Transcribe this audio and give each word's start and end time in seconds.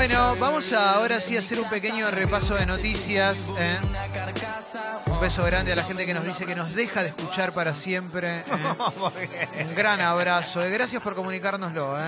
Bueno, 0.00 0.34
vamos 0.36 0.72
a 0.72 0.94
ahora 0.94 1.20
sí 1.20 1.36
a 1.36 1.40
hacer 1.40 1.60
un 1.60 1.68
pequeño 1.68 2.10
repaso 2.10 2.54
de 2.54 2.64
noticias. 2.64 3.52
¿eh? 3.58 3.78
Un 5.08 5.20
beso 5.20 5.44
grande 5.44 5.74
a 5.74 5.76
la 5.76 5.84
gente 5.84 6.06
que 6.06 6.14
nos 6.14 6.24
dice 6.24 6.46
que 6.46 6.54
nos 6.54 6.74
deja 6.74 7.02
de 7.02 7.10
escuchar 7.10 7.52
para 7.52 7.74
siempre. 7.74 8.38
¿eh? 8.38 8.44
Un 9.68 9.74
gran 9.74 10.00
abrazo. 10.00 10.64
¿eh? 10.64 10.70
Gracias 10.70 11.02
por 11.02 11.14
comunicárnoslo. 11.14 11.98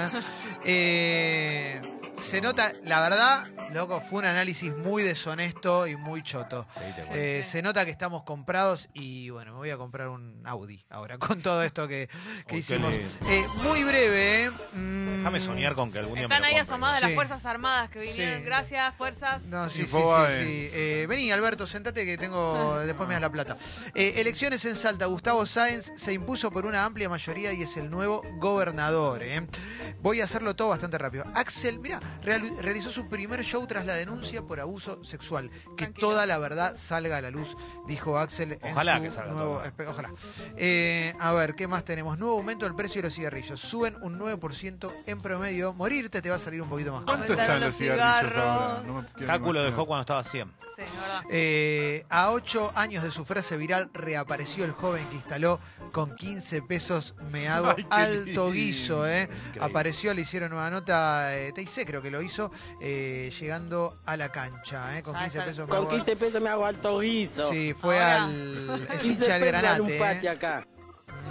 ¿eh? 0.65 1.92
Se 2.23 2.41
nota, 2.41 2.73
la 2.85 3.01
verdad, 3.03 3.47
loco, 3.73 4.01
fue 4.01 4.21
un 4.21 4.25
análisis 4.25 4.75
muy 4.75 5.03
deshonesto 5.03 5.87
y 5.87 5.97
muy 5.97 6.23
choto. 6.23 6.67
Eh, 7.11 7.45
se 7.47 7.61
nota 7.61 7.85
que 7.85 7.91
estamos 7.91 8.23
comprados 8.23 8.89
y 8.95 9.29
bueno, 9.29 9.53
me 9.53 9.59
voy 9.59 9.71
a 9.71 9.77
comprar 9.77 10.09
un 10.09 10.41
Audi 10.47 10.83
ahora 10.89 11.19
con 11.19 11.43
todo 11.43 11.63
esto 11.63 11.87
que, 11.87 12.09
que 12.47 12.57
hicimos. 12.59 12.91
Eh, 12.95 13.45
muy 13.63 13.85
breve, 13.85 14.45
¿eh? 14.47 14.51
Mm, 14.73 15.19
Déjame 15.19 15.41
soñar 15.41 15.75
con 15.75 15.93
que 15.93 15.99
algún 15.99 16.15
día 16.15 16.23
Están 16.25 16.41
me 16.41 16.47
ahí 16.49 16.53
lo 16.55 16.59
compre. 16.61 16.73
asomadas 16.75 17.01
Sí. 17.01 17.07
las 17.07 17.15
Fuerzas 17.15 17.45
Armadas 17.45 17.91
que 17.91 17.99
vinieron. 18.01 18.39
Sí. 18.39 18.45
Gracias, 18.45 18.95
fuerzas. 18.97 19.43
No, 19.45 19.69
sí, 19.69 19.83
sí, 19.83 19.89
sí. 19.89 20.71
Eh, 20.73 21.07
vení, 21.09 21.31
Alberto, 21.33 21.67
sentate 21.67 22.07
que 22.07 22.17
tengo. 22.17 22.79
Después 22.87 23.07
me 23.09 23.15
das 23.15 23.21
la 23.23 23.31
plata. 23.31 23.57
Eh, 23.95 24.15
elecciones 24.17 24.65
en 24.65 24.77
Salta. 24.77 25.05
Gustavo 25.07 25.45
Sáenz 25.45 25.93
se 25.97 26.13
impuso 26.15 26.51
por 26.51 26.65
una 26.65 26.85
amplia 26.85 27.09
mayoría 27.11 27.53
y 27.53 27.63
es 27.63 27.77
el 27.77 27.91
nuevo 27.91 28.23
gobernador. 28.39 29.23
eh. 29.23 29.47
Voy 30.01 30.21
a 30.21 30.25
hacerlo 30.25 30.57
todo 30.57 30.69
bastante 30.71 30.97
rápido. 30.99 31.25
Axel, 31.35 31.79
mira, 31.79 32.01
realizó 32.23 32.91
su 32.91 33.09
primer 33.09 33.43
show 33.43 33.67
tras 33.67 33.87
la 33.87 33.95
denuncia 33.95 34.43
por 34.43 34.61
abuso 34.61 35.03
sexual. 35.05 35.51
Que 35.77 35.85
Tranquilo. 35.85 36.09
toda 36.09 36.27
la 36.27 36.39
verdad 36.39 36.77
salga 36.77 37.17
a 37.17 37.21
la 37.23 37.31
luz, 37.31 37.57
dijo 37.87 38.19
Axel. 38.19 38.59
en 38.63 38.73
Ojalá 38.73 38.97
su 38.99 39.03
que 39.03 39.11
salga 39.11 39.33
nuevo- 39.33 39.59
todo. 39.59 39.65
espe- 39.65 39.89
Ojalá. 39.89 40.11
Eh, 40.57 41.15
a 41.19 41.33
ver, 41.33 41.55
¿qué 41.55 41.67
más 41.67 41.85
tenemos? 41.85 42.19
Nuevo 42.19 42.37
aumento 42.37 42.65
del 42.65 42.75
precio 42.75 43.01
de 43.03 43.09
los 43.09 43.15
cigarrillos. 43.15 43.61
Suben 43.61 43.97
un 44.03 44.19
9% 44.19 44.93
en 45.07 45.21
promedio. 45.21 45.73
Morirte 45.73 46.23
te 46.23 46.31
va 46.31 46.37
a 46.37 46.39
salir 46.39 46.63
un 46.63 46.69
poquito 46.69 46.93
más. 46.93 47.05
caro. 47.05 47.17
¿Cuánto 47.19 47.33
están 47.33 47.61
los 47.61 47.69
los 47.69 47.77
cigarrillos 47.77 48.19
cigarros. 48.33 48.45
ahora? 48.45 48.83
No 48.87 48.95
me 49.03 49.07
quiero 49.09 49.27
Cáculo 49.27 49.51
imaginar. 49.61 49.71
dejó 49.71 49.87
cuando 49.87 50.01
estaba 50.03 50.25
100. 50.25 50.53
Sí, 50.75 50.83
es 50.83 50.91
verdad. 50.93 51.23
Eh, 51.31 52.07
a 52.09 52.31
ocho 52.31 52.73
años 52.75 53.03
de 53.05 53.11
su 53.11 53.25
frase 53.27 53.57
viral, 53.59 53.91
reapareció 53.93 54.65
el 54.65 54.73
joven 54.73 55.07
que 55.09 55.17
instaló 55.17 55.61
con 55.93 56.17
15 56.17 56.63
pesos 56.63 57.15
me 57.31 57.49
hago 57.49 57.69
Ay, 57.77 57.87
alto 57.91 58.25
lindo. 58.25 58.51
guiso. 58.53 59.07
Eh. 59.07 59.25
Increíble. 59.25 59.61
Apareció, 59.65 60.15
le 60.15 60.23
hicieron 60.23 60.53
una 60.55 60.71
nota, 60.71 61.37
eh, 61.37 61.53
TIC 61.53 61.87
creo 61.87 62.01
que 62.03 62.11
lo 62.11 62.21
hizo, 62.23 62.51
eh, 62.81 63.33
llegando 63.41 63.99
a 64.05 64.17
la 64.17 64.31
cancha. 64.31 64.99
eh, 64.99 65.03
con 65.03 65.15
Ya 65.15 65.21
15 65.21 65.39
está. 65.39 65.47
pesos 65.51 65.65
me 65.67 65.71
Con 65.71 65.79
hago 65.79 65.89
15 65.91 66.17
pesos 66.17 66.43
me 66.43 66.49
hago 66.51 66.67
alto 66.67 66.99
guiso. 66.99 67.49
Sí, 67.51 67.73
fue 67.75 67.95
Ahora. 68.03 68.25
al. 68.25 68.89
Es 68.93 69.01
15 69.03 69.09
hincha 69.09 69.39
del 69.39 69.43
un 69.43 69.49
granate. 69.49 69.99
pati 69.99 70.27
eh. 70.27 70.31
acá. 70.31 70.67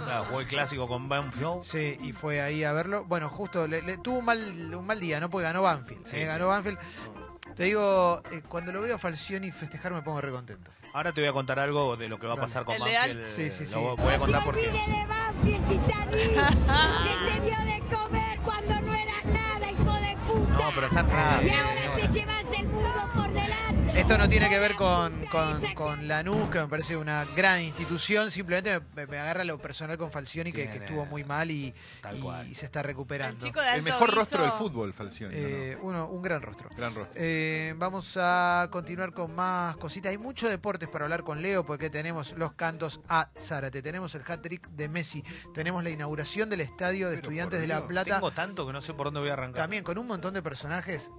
Claro, 0.04 0.24
jugó 0.24 0.40
el 0.40 0.46
clásico 0.46 0.88
con 0.88 1.08
Banfield. 1.08 1.62
Sí, 1.62 1.98
y 2.00 2.12
fue 2.12 2.40
ahí 2.40 2.64
a 2.64 2.72
verlo. 2.72 3.04
Bueno, 3.04 3.28
justo 3.28 3.68
le, 3.68 3.82
le- 3.82 3.98
tuvo 3.98 4.18
un 4.20 4.24
mal, 4.24 4.74
un 4.74 4.86
mal 4.86 4.98
día, 4.98 5.20
¿no? 5.20 5.28
Porque 5.28 5.44
ganó 5.44 5.60
Banfield. 5.62 6.06
Sí, 6.06 6.16
eh, 6.16 6.20
sí. 6.20 6.24
ganó 6.26 6.48
Banfield. 6.48 6.78
Te 7.54 7.64
digo, 7.64 8.22
eh, 8.30 8.40
cuando 8.48 8.72
lo 8.72 8.80
veo 8.80 8.96
a 8.96 8.98
Falcioni 8.98 9.52
festejar 9.52 9.92
me 9.92 10.00
pongo 10.00 10.20
recontento. 10.22 10.70
Ahora 10.94 11.12
te 11.12 11.20
voy 11.20 11.28
a 11.28 11.32
contar 11.34 11.58
algo 11.58 11.96
de 11.96 12.08
lo 12.08 12.18
que 12.18 12.26
va 12.26 12.34
a 12.34 12.36
pasar 12.36 12.64
con. 12.64 12.78
Banfield. 12.78 13.26
Sí, 13.26 13.50
sí, 13.50 13.64
Lo 13.64 13.96
sí. 13.96 14.02
voy 14.02 14.14
a 14.14 14.18
contar 14.18 14.44
porque... 14.44 14.70
de 14.70 15.06
Banfield, 15.06 15.68
Chitani, 15.68 16.16
que 16.16 17.32
te 17.32 17.40
dio 17.40 17.58
de 17.58 17.94
comer 17.94 18.38
cuando 18.40 18.80
no 18.80 18.94
eras 18.94 19.24
nada. 19.26 19.71
No, 20.52 20.70
pero 20.74 20.86
están 20.86 21.08
raros. 21.10 21.44
y 21.46 21.50
ahora 21.50 21.74
señora. 21.74 21.96
te 21.96 22.08
llevas 22.12 22.44
el 22.58 22.68
mundo 22.68 23.08
por 23.14 23.28
delante. 23.28 23.51
Esto 24.02 24.18
no 24.18 24.28
tiene 24.28 24.48
que 24.50 24.58
ver 24.58 24.74
con, 24.74 25.26
con, 25.26 25.60
con 25.74 26.08
Lanús, 26.08 26.50
que 26.50 26.58
me 26.60 26.66
parece 26.66 26.96
una 26.96 27.24
gran 27.36 27.62
institución, 27.62 28.32
simplemente 28.32 28.80
me, 28.96 29.06
me 29.06 29.16
agarra 29.16 29.44
lo 29.44 29.58
personal 29.58 29.96
con 29.96 30.10
Falcioni, 30.10 30.52
que, 30.52 30.64
estuvo 30.64 31.06
muy 31.06 31.22
mal 31.22 31.52
y, 31.52 31.72
Tal 32.00 32.18
y 32.18 32.20
cual. 32.20 32.52
se 32.52 32.66
está 32.66 32.82
recuperando. 32.82 33.46
El 33.46 33.82
mejor 33.82 34.12
rostro 34.12 34.42
del 34.42 34.50
fútbol, 34.50 34.92
Falcioni. 34.92 35.32
Eh, 35.36 35.78
uno, 35.82 36.08
un 36.08 36.20
gran 36.20 36.42
rostro. 36.42 36.68
Gran 36.76 36.92
rostro. 36.96 37.14
Eh, 37.14 37.74
vamos 37.76 38.18
a 38.20 38.66
continuar 38.72 39.12
con 39.14 39.36
más 39.36 39.76
cositas. 39.76 40.10
Hay 40.10 40.18
muchos 40.18 40.50
deportes 40.50 40.88
para 40.88 41.04
hablar 41.04 41.22
con 41.22 41.40
Leo, 41.40 41.64
porque 41.64 41.88
tenemos 41.88 42.32
los 42.36 42.54
cantos 42.54 43.00
a 43.08 43.30
Zárate, 43.38 43.82
tenemos 43.82 44.16
el 44.16 44.22
hat-trick 44.26 44.68
de 44.70 44.88
Messi, 44.88 45.22
tenemos 45.54 45.84
la 45.84 45.90
inauguración 45.90 46.50
del 46.50 46.62
estadio 46.62 47.08
de 47.08 47.18
Pero 47.18 47.28
Estudiantes 47.28 47.60
de 47.60 47.68
La. 47.68 47.86
Plata, 47.86 48.16
Tengo 48.16 48.32
tanto 48.32 48.66
que 48.66 48.72
no 48.72 48.80
sé 48.80 48.94
por 48.94 49.06
dónde 49.06 49.20
voy 49.20 49.30
a 49.30 49.34
arrancar. 49.34 49.62
también 49.62 49.84
con 49.84 49.96
un 49.96 50.08
montón 50.08 50.34
de 50.34 50.42
personajes. 50.42 51.12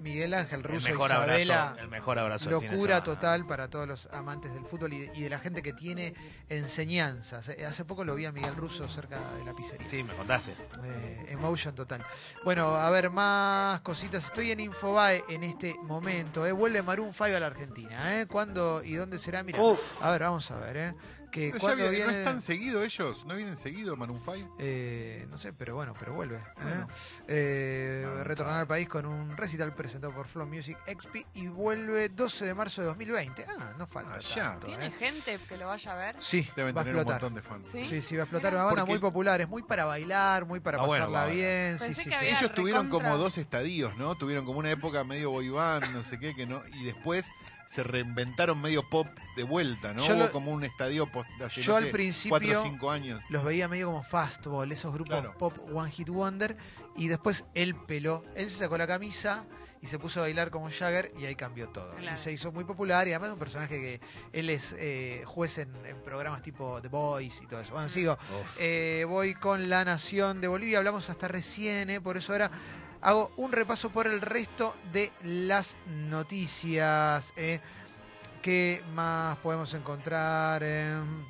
Miguel 0.00 0.34
Ángel 0.34 0.60
el 0.60 0.64
Russo, 0.64 0.88
mejor 0.88 1.10
Isabela. 1.10 1.62
abrazo. 1.62 1.80
El 1.80 1.88
mejor 1.88 2.18
abrazo 2.18 2.50
Locura 2.50 3.02
total 3.04 3.46
para 3.46 3.68
todos 3.68 3.86
los 3.86 4.08
amantes 4.12 4.52
del 4.54 4.64
fútbol 4.64 4.92
y 4.92 4.98
de, 5.06 5.12
y 5.18 5.22
de 5.22 5.30
la 5.30 5.38
gente 5.38 5.62
que 5.62 5.72
tiene 5.72 6.14
enseñanzas. 6.48 7.48
Eh, 7.50 7.64
Hace 7.64 7.84
poco 7.84 8.04
lo 8.04 8.14
vi 8.14 8.26
a 8.26 8.32
Miguel 8.32 8.54
Russo 8.56 8.88
cerca 8.88 9.18
de 9.38 9.44
la 9.44 9.54
pizzería. 9.54 9.88
Sí, 9.88 10.02
me 10.02 10.14
contaste. 10.14 10.54
Eh, 10.84 11.26
emotion 11.28 11.74
total. 11.74 12.04
Bueno, 12.44 12.76
a 12.76 12.90
ver, 12.90 13.10
más 13.10 13.80
cositas. 13.80 14.24
Estoy 14.24 14.50
en 14.52 14.60
Infobae 14.60 15.24
en 15.28 15.44
este 15.44 15.74
momento. 15.82 16.46
¿eh? 16.46 16.52
Vuelve 16.52 16.82
Maroon 16.82 17.12
5 17.12 17.24
a 17.36 17.40
la 17.40 17.46
Argentina. 17.46 18.20
¿eh? 18.20 18.26
¿Cuándo 18.26 18.82
y 18.84 18.94
dónde 18.94 19.18
será? 19.18 19.42
Mira, 19.42 19.58
a 20.02 20.10
ver, 20.10 20.22
vamos 20.22 20.50
a 20.50 20.56
ver. 20.58 20.76
¿eh? 20.76 20.94
Que 21.30 21.50
Pero 21.52 21.68
ya 21.68 21.74
viene- 21.74 21.90
viene... 21.90 22.06
¿No 22.12 22.18
están 22.18 22.42
seguidos 22.42 22.84
ellos? 22.84 23.24
¿No 23.24 23.36
vienen 23.36 23.56
seguidos 23.56 23.96
Maroon 23.96 24.20
5? 24.24 24.56
Eh, 24.58 25.26
no 25.30 25.38
sé, 25.38 25.52
pero 25.52 25.74
bueno, 25.76 25.94
pero 25.98 26.12
vuelve. 26.12 26.36
¿eh? 26.38 26.42
Bueno. 26.60 26.88
Eh, 27.28 28.06
retornar 28.24 28.60
al 28.60 28.66
país 28.66 28.88
con 28.88 29.06
un 29.06 29.36
recital 29.36 29.74
presentado 29.74 30.12
por 30.12 30.26
Flow 30.26 30.46
Music 30.46 30.76
XP 30.86 31.24
y 31.34 31.46
vuelve 31.46 32.08
12 32.08 32.46
de 32.46 32.54
marzo 32.54 32.80
de 32.82 32.88
2020. 32.88 33.46
Ah, 33.48 33.70
no 33.78 33.86
falta. 33.86 34.18
Tanto, 34.34 34.66
¿Tiene 34.66 34.86
¿eh? 34.86 34.92
gente 34.98 35.38
que 35.48 35.56
lo 35.56 35.68
vaya 35.68 35.92
a 35.92 35.96
ver? 35.96 36.16
Sí, 36.18 36.48
Deben 36.56 36.76
va 36.76 36.80
a 36.80 36.84
tener 36.84 36.96
un 36.96 37.00
explotar. 37.02 37.22
montón 37.22 37.34
de 37.34 37.42
fans. 37.42 37.68
¿Sí? 37.70 37.84
Sí, 37.88 38.00
sí, 38.00 38.16
va 38.16 38.22
a 38.22 38.24
explotar. 38.24 38.52
Una 38.52 38.64
banda 38.64 38.80
Porque- 38.82 38.90
muy 38.92 38.98
popular, 38.98 39.40
es 39.40 39.48
muy 39.48 39.62
para 39.62 39.84
bailar, 39.84 40.46
muy 40.46 40.60
para 40.60 40.78
Ah, 40.78 40.86
bueno, 40.86 41.06
pasarla 41.06 41.26
bueno. 41.26 41.34
bien. 41.36 41.78
Sí, 41.78 42.10
Ellos 42.22 42.54
tuvieron 42.54 42.86
recontra. 42.86 43.10
como 43.10 43.22
dos 43.22 43.38
estadios, 43.38 43.96
¿no? 43.96 44.16
Tuvieron 44.16 44.44
como 44.44 44.58
una 44.58 44.70
época 44.70 45.04
medio 45.04 45.30
boy 45.30 45.48
band, 45.48 45.92
no 45.94 46.02
sé 46.02 46.18
qué, 46.18 46.34
que 46.34 46.46
no, 46.46 46.62
y 46.66 46.84
después 46.84 47.30
se 47.70 47.84
reinventaron 47.84 48.60
medio 48.60 48.82
pop 48.88 49.06
de 49.36 49.44
vuelta, 49.44 49.94
¿no? 49.94 50.04
Yo 50.04 50.14
Hubo 50.16 50.24
lo- 50.24 50.32
como 50.32 50.50
un 50.50 50.64
estadio 50.64 51.06
post, 51.12 51.28
hace, 51.40 51.62
yo 51.62 51.72
no 51.72 51.78
al 51.78 51.86
principio- 51.92 52.30
cuatro 52.38 52.60
o 52.60 52.64
cinco 52.64 52.90
años. 52.90 53.20
Los 53.28 53.44
veía 53.44 53.68
medio 53.68 53.86
como 53.86 54.02
fastball, 54.02 54.72
esos 54.72 54.92
grupos 54.92 55.10
Claro. 55.20 55.38
pop 55.38 55.56
One 55.72 55.88
Hit 55.92 56.08
Wonder. 56.08 56.56
Y 56.96 57.06
después 57.06 57.44
él 57.54 57.76
peló, 57.76 58.24
él 58.34 58.50
se 58.50 58.58
sacó 58.58 58.76
la 58.76 58.88
camisa 58.88 59.44
y 59.80 59.86
se 59.86 60.00
puso 60.00 60.18
a 60.18 60.24
bailar 60.24 60.50
como 60.50 60.68
Jagger 60.68 61.12
y 61.16 61.26
ahí 61.26 61.36
cambió 61.36 61.68
todo. 61.68 61.94
Claro. 61.94 62.16
Y 62.16 62.18
se 62.20 62.32
hizo 62.32 62.50
muy 62.50 62.64
popular 62.64 63.06
y 63.06 63.12
además 63.12 63.28
es 63.28 63.32
un 63.34 63.38
personaje 63.38 63.80
que 63.80 64.00
él 64.32 64.50
es 64.50 64.74
eh, 64.76 65.22
juez 65.24 65.58
en, 65.58 65.72
en 65.86 66.02
programas 66.02 66.42
tipo 66.42 66.82
The 66.82 66.88
Voice 66.88 67.44
y 67.44 67.46
todo 67.46 67.60
eso. 67.60 67.72
Bueno, 67.72 67.88
sigo. 67.88 68.18
Eh, 68.58 69.04
voy 69.08 69.34
con 69.34 69.68
La 69.70 69.84
Nación 69.84 70.40
de 70.40 70.48
Bolivia, 70.48 70.78
hablamos 70.78 71.08
hasta 71.08 71.28
recién, 71.28 71.88
eh, 71.88 72.00
por 72.00 72.16
eso 72.16 72.32
ahora 72.32 72.50
hago 73.02 73.30
un 73.36 73.52
repaso 73.52 73.90
por 73.90 74.06
el 74.06 74.20
resto 74.20 74.74
de 74.92 75.12
las 75.22 75.76
noticias. 75.86 77.32
eh. 77.36 77.60
¿Qué 78.42 78.82
más 78.94 79.36
podemos 79.38 79.74
encontrar? 79.74 80.62
Em, 80.62 81.26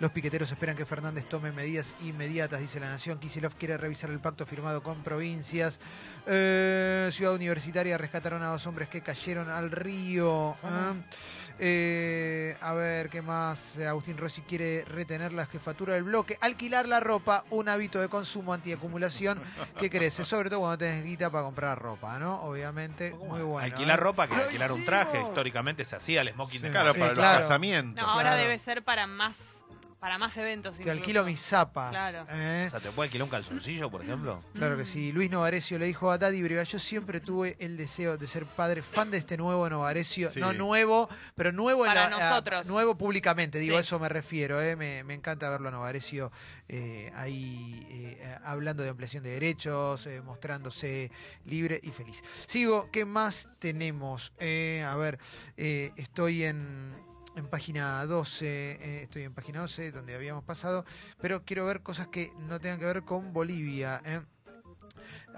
los 0.00 0.10
piqueteros 0.10 0.50
esperan 0.50 0.76
que 0.76 0.84
Fernández 0.86 1.26
tome 1.28 1.52
medidas 1.52 1.94
inmediatas, 2.02 2.60
dice 2.60 2.80
la 2.80 2.88
Nación. 2.88 3.18
Kisilov 3.18 3.54
quiere 3.54 3.76
revisar 3.76 4.10
el 4.10 4.18
pacto 4.18 4.44
firmado 4.46 4.82
con 4.82 5.02
provincias. 5.02 5.78
Eh, 6.26 7.08
Ciudad 7.12 7.34
Universitaria 7.34 7.96
rescataron 7.98 8.42
a 8.42 8.48
dos 8.48 8.66
hombres 8.66 8.88
que 8.88 9.02
cayeron 9.02 9.50
al 9.50 9.70
río. 9.70 10.56
¿eh? 10.64 11.02
Eh, 11.62 12.56
a 12.62 12.72
ver, 12.72 13.10
¿qué 13.10 13.20
más? 13.20 13.78
Agustín 13.78 14.16
Rossi 14.16 14.40
quiere 14.40 14.82
retener 14.86 15.34
la 15.34 15.44
jefatura 15.44 15.92
del 15.94 16.04
bloque. 16.04 16.38
Alquilar 16.40 16.88
la 16.88 17.00
ropa, 17.00 17.44
un 17.50 17.68
hábito 17.68 18.00
de 18.00 18.08
consumo 18.08 18.54
antiacumulación 18.54 19.40
que 19.78 19.90
crece, 19.90 20.24
sobre 20.24 20.48
todo 20.48 20.60
cuando 20.60 20.78
tenés 20.78 21.04
guita 21.04 21.28
para 21.30 21.44
comprar 21.44 21.78
ropa, 21.78 22.18
¿no? 22.18 22.40
Obviamente, 22.42 23.12
muy 23.12 23.42
bueno. 23.42 23.58
alquilar 23.66 23.98
¿eh? 23.98 24.02
ropa 24.02 24.26
que 24.26 24.34
alquilar 24.36 24.72
un 24.72 24.84
traje. 24.86 25.20
Históricamente 25.20 25.84
se 25.84 25.96
hacía 25.96 26.22
el 26.22 26.30
smoking 26.30 26.60
Sí. 26.60 26.68
de. 26.68 26.72
Sí, 26.72 26.74
para 26.74 26.92
claro. 26.94 27.14
los 27.14 27.16
casamientos. 27.46 28.02
No, 28.02 28.10
ahora 28.10 28.30
Claro. 28.30 28.36
debe 28.40 28.58
ser 28.58 28.82
para 28.82 29.06
más 29.06 29.59
para 30.00 30.16
más 30.18 30.36
eventos. 30.38 30.76
Te 30.76 30.82
incluso. 30.82 30.98
alquilo 30.98 31.24
mis 31.24 31.40
zapas. 31.40 31.90
Claro. 31.90 32.26
¿eh? 32.30 32.64
O 32.66 32.70
sea, 32.70 32.80
¿te 32.80 32.90
puede 32.90 33.08
alquilar 33.08 33.24
un 33.24 33.30
calzoncillo, 33.30 33.90
por 33.90 34.02
ejemplo? 34.02 34.42
Claro 34.54 34.76
que 34.76 34.84
sí. 34.86 35.12
Luis 35.12 35.30
Novarecio 35.30 35.78
le 35.78 35.86
dijo 35.86 36.10
a 36.10 36.16
Daddy 36.18 36.42
Breva, 36.42 36.62
yo 36.62 36.78
siempre 36.78 37.20
tuve 37.20 37.56
el 37.60 37.76
deseo 37.76 38.16
de 38.16 38.26
ser 38.26 38.46
padre, 38.46 38.80
fan 38.82 39.10
de 39.10 39.18
este 39.18 39.36
nuevo 39.36 39.68
Novarecio. 39.68 40.30
Sí. 40.30 40.40
No 40.40 40.52
nuevo, 40.54 41.08
pero 41.34 41.52
nuevo 41.52 41.84
en 41.84 41.90
Para 41.90 42.08
la- 42.08 42.18
nosotros. 42.30 42.66
nuevo 42.66 42.96
públicamente, 42.96 43.58
digo, 43.58 43.76
a 43.76 43.80
eso 43.80 43.98
me 43.98 44.08
refiero. 44.08 44.60
eh. 44.62 44.74
Me, 44.74 45.04
me 45.04 45.14
encanta 45.14 45.48
verlo 45.50 45.68
a 45.68 45.72
Novarecio 45.72 46.32
eh, 46.68 47.12
ahí 47.14 47.86
eh, 47.90 48.38
hablando 48.44 48.82
de 48.82 48.88
ampliación 48.88 49.22
de 49.22 49.30
derechos, 49.30 50.06
eh, 50.06 50.22
mostrándose 50.22 51.10
libre 51.44 51.78
y 51.82 51.90
feliz. 51.90 52.22
Sigo, 52.46 52.88
¿qué 52.90 53.04
más 53.04 53.48
tenemos? 53.58 54.32
Eh, 54.38 54.84
a 54.88 54.96
ver, 54.96 55.18
eh, 55.58 55.92
estoy 55.96 56.44
en... 56.44 57.09
En 57.40 57.46
página 57.48 58.04
12, 58.04 58.46
eh, 58.46 59.02
estoy 59.04 59.22
en 59.22 59.32
página 59.32 59.60
12, 59.60 59.92
donde 59.92 60.14
habíamos 60.14 60.44
pasado, 60.44 60.84
pero 61.22 61.42
quiero 61.42 61.64
ver 61.64 61.82
cosas 61.82 62.08
que 62.08 62.30
no 62.36 62.60
tengan 62.60 62.78
que 62.78 62.84
ver 62.84 63.02
con 63.02 63.32
Bolivia. 63.32 64.02
eh. 64.04 64.20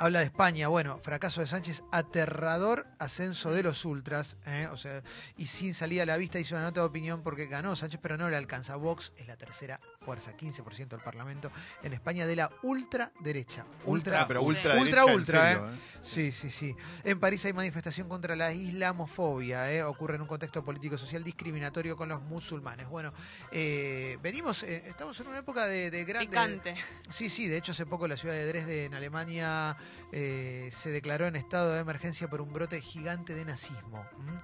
Habla 0.03 0.19
de 0.19 0.25
España, 0.25 0.67
bueno, 0.67 0.99
fracaso 1.01 1.43
de 1.43 1.47
Sánchez, 1.47 1.85
aterrador 1.93 2.89
ascenso 2.99 3.53
de 3.53 3.63
los 3.63 3.85
ultras, 3.85 4.37
¿eh? 4.47 4.67
o 4.73 4.77
sea, 4.77 5.01
y 5.37 5.47
sin 5.47 5.75
salida 5.75 6.03
a 6.03 6.07
la 6.07 6.17
vista 6.17 6.41
hizo 6.41 6.57
una 6.57 6.65
nota 6.65 6.81
de 6.81 6.87
opinión 6.89 7.23
porque 7.23 7.47
ganó 7.47 7.77
Sánchez, 7.77 8.01
pero 8.03 8.17
no 8.19 8.29
le 8.29 8.35
alcanza. 8.35 8.75
Vox 8.75 9.13
es 9.17 9.29
la 9.29 9.37
tercera 9.37 9.79
fuerza, 10.05 10.37
15% 10.37 10.89
del 10.89 11.01
Parlamento 11.03 11.53
en 11.85 11.93
España 11.93 12.27
de 12.27 12.35
la 12.35 12.51
ultraderecha. 12.65 13.65
Ultra, 13.85 14.27
pero 14.27 14.43
ultra, 14.43 14.75
ultra, 14.81 15.05
ultra, 15.07 15.53
serio, 15.53 15.69
¿eh? 15.71 15.77
Sí, 16.03 16.33
sí, 16.33 16.51
sí. 16.51 16.75
En 17.05 17.21
París 17.21 17.45
hay 17.45 17.53
manifestación 17.53 18.09
contra 18.09 18.35
la 18.35 18.53
islamofobia, 18.53 19.73
¿eh? 19.73 19.85
ocurre 19.85 20.17
en 20.17 20.23
un 20.23 20.27
contexto 20.27 20.65
político-social 20.65 21.23
discriminatorio 21.23 21.97
con 21.97 22.09
los 22.09 22.21
musulmanes. 22.23 22.89
Bueno, 22.89 23.13
eh, 23.53 24.19
venimos, 24.21 24.65
eh, 24.65 24.83
estamos 24.85 25.21
en 25.21 25.29
una 25.29 25.39
época 25.39 25.67
de, 25.67 25.93
de 25.93 26.05
gran... 26.05 26.23
de- 26.25 26.29
Picante. 26.29 26.75
Sí, 27.09 27.29
sí, 27.29 27.47
de 27.47 27.59
hecho 27.59 27.71
hace 27.71 27.87
poco 27.87 28.09
la 28.09 28.17
ciudad 28.17 28.35
de 28.35 28.47
Dresde 28.47 28.87
en 28.87 28.95
Alemania 28.95 29.77
eh, 30.13 30.69
se 30.73 30.91
declaró 30.91 31.27
en 31.27 31.37
estado 31.37 31.73
de 31.73 31.81
emergencia 31.81 32.29
por 32.29 32.41
un 32.41 32.53
brote 32.53 32.81
gigante 32.81 33.35
de 33.35 33.45
nazismo. 33.45 34.07
¿m? 34.21 34.41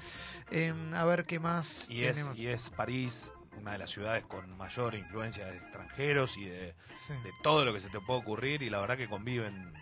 Em, 0.51 0.95
a 0.95 1.05
ver 1.05 1.25
qué 1.27 1.39
más 1.39 1.89
Y 1.91 2.05
es, 2.05 2.29
y 2.35 2.47
es 2.47 2.71
París 2.71 3.33
una 3.59 3.73
de 3.73 3.79
las 3.79 3.91
ciudades 3.91 4.25
con 4.25 4.57
mayor 4.57 4.95
influencia 4.95 5.47
de 5.47 5.57
extranjeros 5.57 6.37
y 6.37 6.45
de, 6.45 6.75
Sí. 6.97 7.13
de 7.25 7.33
todo 7.43 7.65
lo 7.65 7.73
que 7.75 7.81
se 7.81 7.89
te 7.91 8.01
puede 8.01 8.21
ocurrir 8.21 8.63
y 8.63 8.71
la 8.71 8.81
verdad 8.81 8.97
que 8.97 9.09
conviven. 9.09 9.73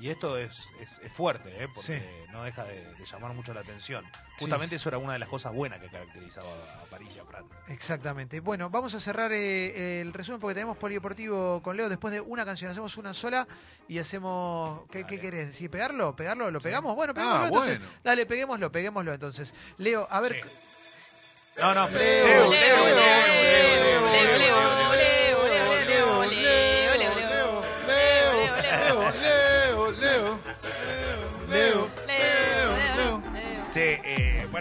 Y, 0.00 0.08
esto 0.10 0.38
es, 0.38 0.64
es, 0.80 0.98
es 1.04 1.12
fuerte, 1.12 1.50
¿eh? 1.62 1.68
porque 1.74 1.98
Sí. 2.00 2.26
no 2.32 2.42
deja 2.44 2.64
de, 2.64 2.94
de 2.94 3.04
llamar 3.04 3.32
mucho 3.34 3.52
la 3.52 3.60
atención. 3.60 4.04
Justamente 4.38 4.76
eso 4.76 4.88
era 4.88 4.96
una 4.98 5.12
de 5.12 5.18
las 5.18 5.28
cosas 5.28 5.52
buenas 5.52 5.78
que 5.80 5.88
caracterizaba 5.88 6.48
a 6.82 6.84
París 6.86 7.14
y 7.16 7.18
a 7.18 7.24
Prat. 7.24 7.44
Exactamente. 7.68 8.40
Bueno, 8.40 8.70
vamos 8.70 8.94
a 8.94 9.00
cerrar 9.00 9.30
eh, 9.32 10.00
el 10.00 10.12
resumen 10.14 10.40
porque 10.40 10.54
tenemos 10.54 10.78
polideportivo 10.78 11.60
con 11.62 11.76
Leo. 11.76 11.88
Después 11.90 12.12
de 12.14 12.20
una 12.22 12.44
canción, 12.46 12.70
hacemos 12.70 12.96
una 12.96 13.12
sola 13.12 13.46
y 13.88 13.98
hacemos. 13.98 14.82
¿Qué, 14.90 15.04
qué 15.06 15.20
querés 15.20 15.48
decir? 15.48 15.70
¿Pegarlo? 15.70 16.16
¿Pegarlo? 16.16 16.50
¿Lo 16.50 16.60
pegamos? 16.62 16.94
Bueno, 16.96 17.12
pegámoslo 17.12 17.44
Ah, 17.44 17.48
entonces. 17.48 17.78
bueno. 17.80 17.92
Dale, 18.02 18.24
peguémoslo, 18.26 18.72
peguémoslo 18.72 19.12
entonces. 19.12 19.54
Leo, 19.76 20.06
a 20.10 20.20
ver. 20.20 20.40
Sí. 20.42 20.50
No, 21.58 21.74
no, 21.74 21.90
Leo, 21.90 21.98
Leo, 21.98 22.50
Leo, 22.50 22.50
Leo, 22.50 22.86
Leo, 22.86 22.94
Leo, 22.94 22.96
Leo, 22.96 24.08
Leo, 24.08 24.10
Leo, 24.10 24.38
Leo, 24.38 24.38
Leo, 24.38 24.92
Leo, 24.96 25.09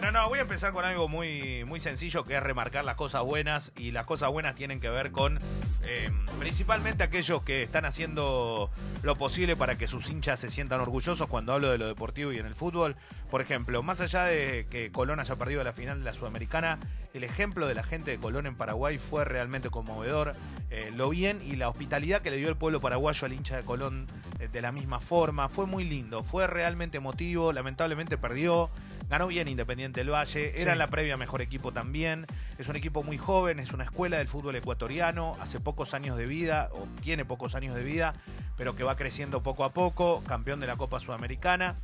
bueno, 0.02 0.18
no, 0.18 0.30
voy 0.30 0.40
a 0.40 0.44
empezar 0.44 0.72
con 0.72 0.86
algo 0.86 1.10
muy, 1.10 1.66
muy 1.66 1.82
sencillo 1.82 2.24
que 2.24 2.38
es 2.38 2.42
remarcar 2.42 2.86
las 2.86 2.96
cosas 2.96 3.22
buenas 3.22 3.74
y 3.76 3.92
las 3.92 4.06
cosas 4.06 4.32
buenas 4.32 4.56
tienen 4.56 4.80
que 4.80 4.90
ver 4.90 5.12
con 5.12 5.40
eh, 5.84 6.10
principalmente 6.40 7.04
aquellos 7.04 7.42
que 7.42 7.64
están 7.64 7.84
haciendo 7.84 8.72
lo 9.04 9.18
posible 9.18 9.58
para 9.58 9.78
que 9.78 9.88
sus 9.88 10.10
hinchas 10.10 10.40
se 10.40 10.50
sientan 10.50 10.80
orgullosos 10.80 11.28
cuando 11.28 11.52
hablo 11.52 11.70
de 11.70 11.78
lo 11.78 11.86
deportivo 11.86 12.32
y 12.32 12.38
en 12.38 12.46
el 12.46 12.56
fútbol. 12.56 12.96
Por 13.30 13.42
ejemplo, 13.42 13.84
más 13.84 14.00
allá 14.00 14.24
de 14.24 14.68
que 14.70 14.90
Colón 14.90 15.20
haya 15.20 15.36
perdido 15.36 15.66
la 15.66 15.74
final 15.74 16.00
de 16.00 16.06
la 16.06 16.14
Sudamericana, 16.14 16.80
el 17.14 17.26
ejemplo 17.26 17.68
de 17.68 17.76
la 17.76 17.84
gente 17.84 18.12
de 18.12 18.20
Colón 18.20 18.46
en 18.46 18.56
Paraguay 18.56 19.00
fue 19.00 19.26
realmente 19.26 19.70
conmovedor. 19.70 20.32
Eh, 20.70 20.94
lo 20.96 21.10
bien 21.10 21.42
y 21.44 21.58
la 21.58 21.68
hospitalidad 21.68 22.22
que 22.22 22.32
le 22.32 22.38
dio 22.38 22.48
el 22.48 22.56
pueblo 22.56 22.80
paraguayo 22.80 23.26
al 23.26 23.34
hincha 23.34 23.58
de 23.58 23.64
Colón 23.66 24.08
eh, 24.40 24.48
de 24.48 24.62
la 24.62 24.72
misma 24.72 25.02
forma 25.02 25.50
fue 25.50 25.66
muy 25.66 25.84
lindo, 25.84 26.24
fue 26.24 26.48
realmente 26.48 26.98
emotivo, 26.98 27.52
lamentablemente 27.52 28.18
perdió. 28.18 28.70
Ganó 29.10 29.28
bien 29.28 29.48
Independiente 29.48 30.02
del 30.02 30.12
Valle, 30.12 30.50
era 30.52 30.64
Sí. 30.64 30.70
en 30.70 30.78
la 30.78 30.88
previa 30.88 31.18
mejor 31.18 31.42
equipo 31.42 31.74
también. 31.74 32.28
Es 32.58 32.70
un 32.70 32.76
equipo 32.76 33.02
muy 33.04 33.18
joven, 33.18 33.60
es 33.60 33.74
una 33.74 33.84
escuela 33.84 34.18
del 34.20 34.28
fútbol 34.28 34.56
ecuatoriano, 34.56 35.36
hace 35.42 35.60
pocos 35.60 35.94
años 35.94 36.16
de 36.16 36.28
vida, 36.28 36.70
o 36.74 36.88
tiene 37.02 37.26
pocos 37.26 37.56
años 37.56 37.76
de 37.76 37.84
vida, 37.84 38.14
pero 38.56 38.76
que 38.76 38.84
va 38.84 38.96
creciendo 38.96 39.42
poco 39.42 39.64
a 39.64 39.74
poco, 39.74 40.24
campeón 40.28 40.60
de 40.60 40.68
la 40.68 40.78
Copa 40.78 41.00
Sudamericana 41.00 41.76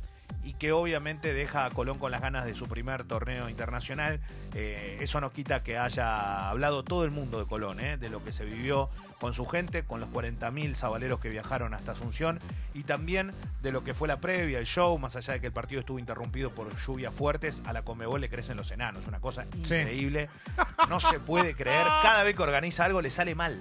y 0.46 0.54
que 0.54 0.70
obviamente 0.72 1.34
deja 1.34 1.64
a 1.64 1.70
Colón 1.70 1.98
con 1.98 2.12
las 2.12 2.20
ganas 2.20 2.44
de 2.44 2.54
su 2.54 2.68
primer 2.68 3.04
torneo 3.04 3.48
internacional. 3.48 4.20
Eh, 4.54 4.98
eso 5.00 5.20
no 5.20 5.32
quita 5.32 5.62
que 5.62 5.76
haya 5.76 6.48
hablado 6.48 6.84
todo 6.84 7.04
el 7.04 7.10
mundo 7.10 7.40
de 7.40 7.46
Colón, 7.46 7.80
eh, 7.80 7.96
de 7.96 8.08
lo 8.08 8.22
que 8.22 8.30
se 8.30 8.44
vivió 8.44 8.88
con 9.18 9.34
su 9.34 9.46
gente, 9.46 9.84
con 9.84 9.98
los 9.98 10.08
40.000 10.10 10.74
sabaleros 10.74 11.20
que 11.20 11.30
viajaron 11.30 11.74
hasta 11.74 11.92
Asunción 11.92 12.38
y 12.74 12.82
también 12.82 13.32
de 13.62 13.72
lo 13.72 13.82
que 13.82 13.94
fue 13.94 14.06
la 14.06 14.20
previa, 14.20 14.58
el 14.58 14.66
show, 14.66 14.98
más 14.98 15.16
allá 15.16 15.32
de 15.32 15.40
que 15.40 15.46
el 15.46 15.52
partido 15.52 15.80
estuvo 15.80 15.98
interrumpido 15.98 16.54
por 16.54 16.74
lluvias 16.76 17.14
fuertes, 17.14 17.62
a 17.66 17.72
la 17.72 17.82
Comebol 17.82 18.20
le 18.20 18.28
crecen 18.28 18.56
los 18.56 18.70
enanos, 18.70 19.06
una 19.06 19.20
cosa 19.20 19.46
increíble. 19.56 20.28
No 20.88 21.00
se 21.00 21.18
puede 21.18 21.56
creer, 21.56 21.84
cada 22.02 22.22
vez 22.22 22.36
que 22.36 22.42
organiza 22.44 22.84
algo 22.84 23.02
le 23.02 23.10
sale 23.10 23.34
mal. 23.34 23.60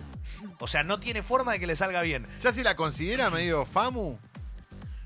O 0.60 0.68
sea, 0.68 0.84
no 0.84 1.00
tiene 1.00 1.24
forma 1.24 1.54
de 1.54 1.60
que 1.60 1.66
le 1.66 1.76
salga 1.76 2.04
bien. 2.04 2.28
¿Ya 2.40 2.54
se 2.54 2.64
la 2.64 2.76
considera 2.76 3.32
medio 3.32 3.66
famu? 3.66 4.20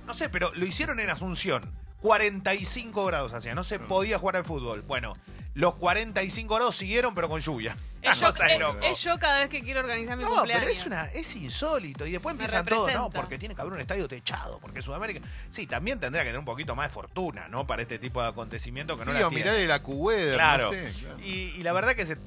No 0.10 0.16
sé, 0.16 0.28
pero 0.28 0.52
lo 0.56 0.66
hicieron 0.66 1.00
en 1.00 1.08
Asunción. 1.12 1.72
45 2.02 3.06
grados 3.06 3.34
hacía, 3.34 3.54
no 3.54 3.64
se 3.64 3.78
podía 3.78 4.18
jugar 4.18 4.38
al 4.38 4.44
fútbol. 4.46 4.82
Bueno, 4.82 5.14
los 5.54 5.76
45 5.76 6.56
grados 6.56 6.76
siguieron, 6.76 7.14
pero 7.14 7.30
con 7.30 7.40
lluvia. 7.42 7.78
Es 8.02 8.18
yo, 8.20 8.26
Cosa 8.28 8.46
de 8.46 8.54
es- 8.54 8.60
loco. 8.60 8.80
es 8.82 9.04
yo 9.04 9.20
cada 9.20 9.42
vez 9.42 9.50
que 9.50 9.62
quiero 9.62 9.82
organizar 9.82 10.18
mi 10.18 10.24
No, 10.24 10.30
cumpleaños. 10.32 10.66
pero 10.66 10.80
es 10.80 10.86
una 10.88 11.06
es 11.12 11.36
insólito 11.36 12.08
y 12.08 12.12
después 12.14 12.34
empiezan 12.34 12.66
todos, 12.66 12.92
no, 12.92 13.12
porque 13.12 13.38
tiene 13.38 13.54
que 13.54 13.62
haber 13.62 13.74
un 13.74 13.82
estadio 13.82 14.08
techado, 14.08 14.58
porque 14.60 14.82
Sudamérica. 14.82 15.20
Sí, 15.50 15.68
también 15.68 16.00
tendría 16.00 16.24
que 16.24 16.30
tener 16.30 16.40
un 16.40 16.46
poquito 16.46 16.76
más 16.76 16.88
de 16.88 16.94
fortuna, 16.94 17.48
¿no? 17.50 17.68
Para 17.68 17.84
este 17.84 18.00
tipo 18.00 18.20
de 18.20 18.30
acontecimientos 18.30 18.98
que 18.98 19.04
Sí, 19.06 19.12
no 19.12 19.20
la 19.20 19.28
o 19.28 19.30
tiene. 19.30 19.44
mirar 19.44 19.60
el 19.60 19.72
acuweather, 19.72 20.34
Claro. 20.34 20.66
no 20.66 20.72
sé. 20.72 20.92
claro. 21.02 21.09
Y, 21.30 21.54
y 21.60 21.64
la 21.64 21.74
verdad 21.74 21.96
que 21.96 22.06
se 22.08 22.14
eh, 22.14 22.18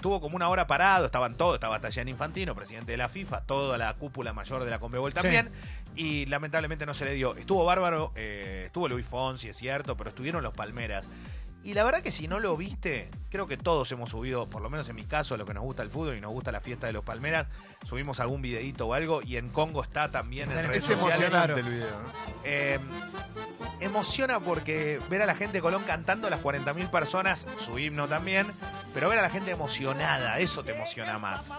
tuvo 0.00 0.20
como 0.20 0.34
una 0.34 0.48
hora 0.48 0.66
parado, 0.66 1.04
estaban 1.04 1.36
todos, 1.36 1.54
estaba 1.54 1.78
Tallán 1.78 2.08
Infantino, 2.08 2.54
presidente 2.54 2.92
de 2.92 2.98
la 2.98 3.08
FIFA, 3.10 3.42
toda 3.42 3.76
la 3.76 3.92
cúpula 3.94 4.32
mayor 4.32 4.64
de 4.64 4.70
la 4.70 4.78
Conmebol 4.78 5.12
también, 5.12 5.50
y 5.94 6.24
lamentablemente 6.26 6.86
no 6.86 6.94
se 6.94 7.04
le 7.04 7.12
dio. 7.12 7.36
Estuvo 7.36 7.64
bárbaro, 7.66 8.12
eh, 8.14 8.64
estuvo 8.66 8.88
Luis 8.88 9.04
Fonsi, 9.04 9.48
es 9.50 9.56
cierto, 9.58 9.96
pero 9.96 10.08
estuvieron 10.08 10.42
los 10.42 10.54
Palmeras. 10.54 11.06
Y 11.66 11.74
la 11.74 11.82
verdad 11.82 12.00
que 12.00 12.12
si 12.12 12.28
no 12.28 12.38
lo 12.38 12.56
viste, 12.56 13.10
creo 13.28 13.48
que 13.48 13.56
todos 13.56 13.90
hemos 13.90 14.10
subido, 14.10 14.48
por 14.48 14.62
lo 14.62 14.70
menos 14.70 14.88
en 14.88 14.94
mi 14.94 15.04
caso, 15.04 15.36
lo 15.36 15.44
que 15.44 15.52
nos 15.52 15.64
gusta 15.64 15.82
el 15.82 15.90
fútbol 15.90 16.16
y 16.16 16.20
nos 16.20 16.30
gusta 16.30 16.52
la 16.52 16.60
fiesta 16.60 16.86
de 16.86 16.92
los 16.92 17.02
Palmeras, 17.02 17.48
subimos 17.84 18.20
algún 18.20 18.40
videíto 18.40 18.86
o 18.86 18.94
algo, 18.94 19.20
y 19.20 19.36
en 19.36 19.48
Congo 19.48 19.82
está 19.82 20.12
también 20.12 20.48
Está 20.48 20.60
en 20.60 20.68
redes 20.68 20.84
Es 20.88 20.90
sociales. 20.96 21.18
emocionante 21.26 21.60
el 21.60 21.66
video. 21.68 21.90
¿no? 21.90 22.12
Eh, 22.44 22.78
emociona 23.80 24.38
porque 24.40 25.00
ver 25.10 25.22
a 25.22 25.26
la 25.26 25.34
gente 25.34 25.54
de 25.58 25.60
Colón 25.62 25.82
cantando, 25.84 26.30
las 26.30 26.40
40.000 26.40 26.88
personas, 26.90 27.46
su 27.58 27.78
himno 27.80 28.06
también, 28.08 28.46
pero 28.94 29.08
ver 29.08 29.18
a 29.18 29.22
la 29.22 29.30
gente 29.30 29.50
emocionada, 29.50 30.38
eso 30.38 30.62
te 30.64 30.72
emociona 30.74 31.18
más. 31.18 31.50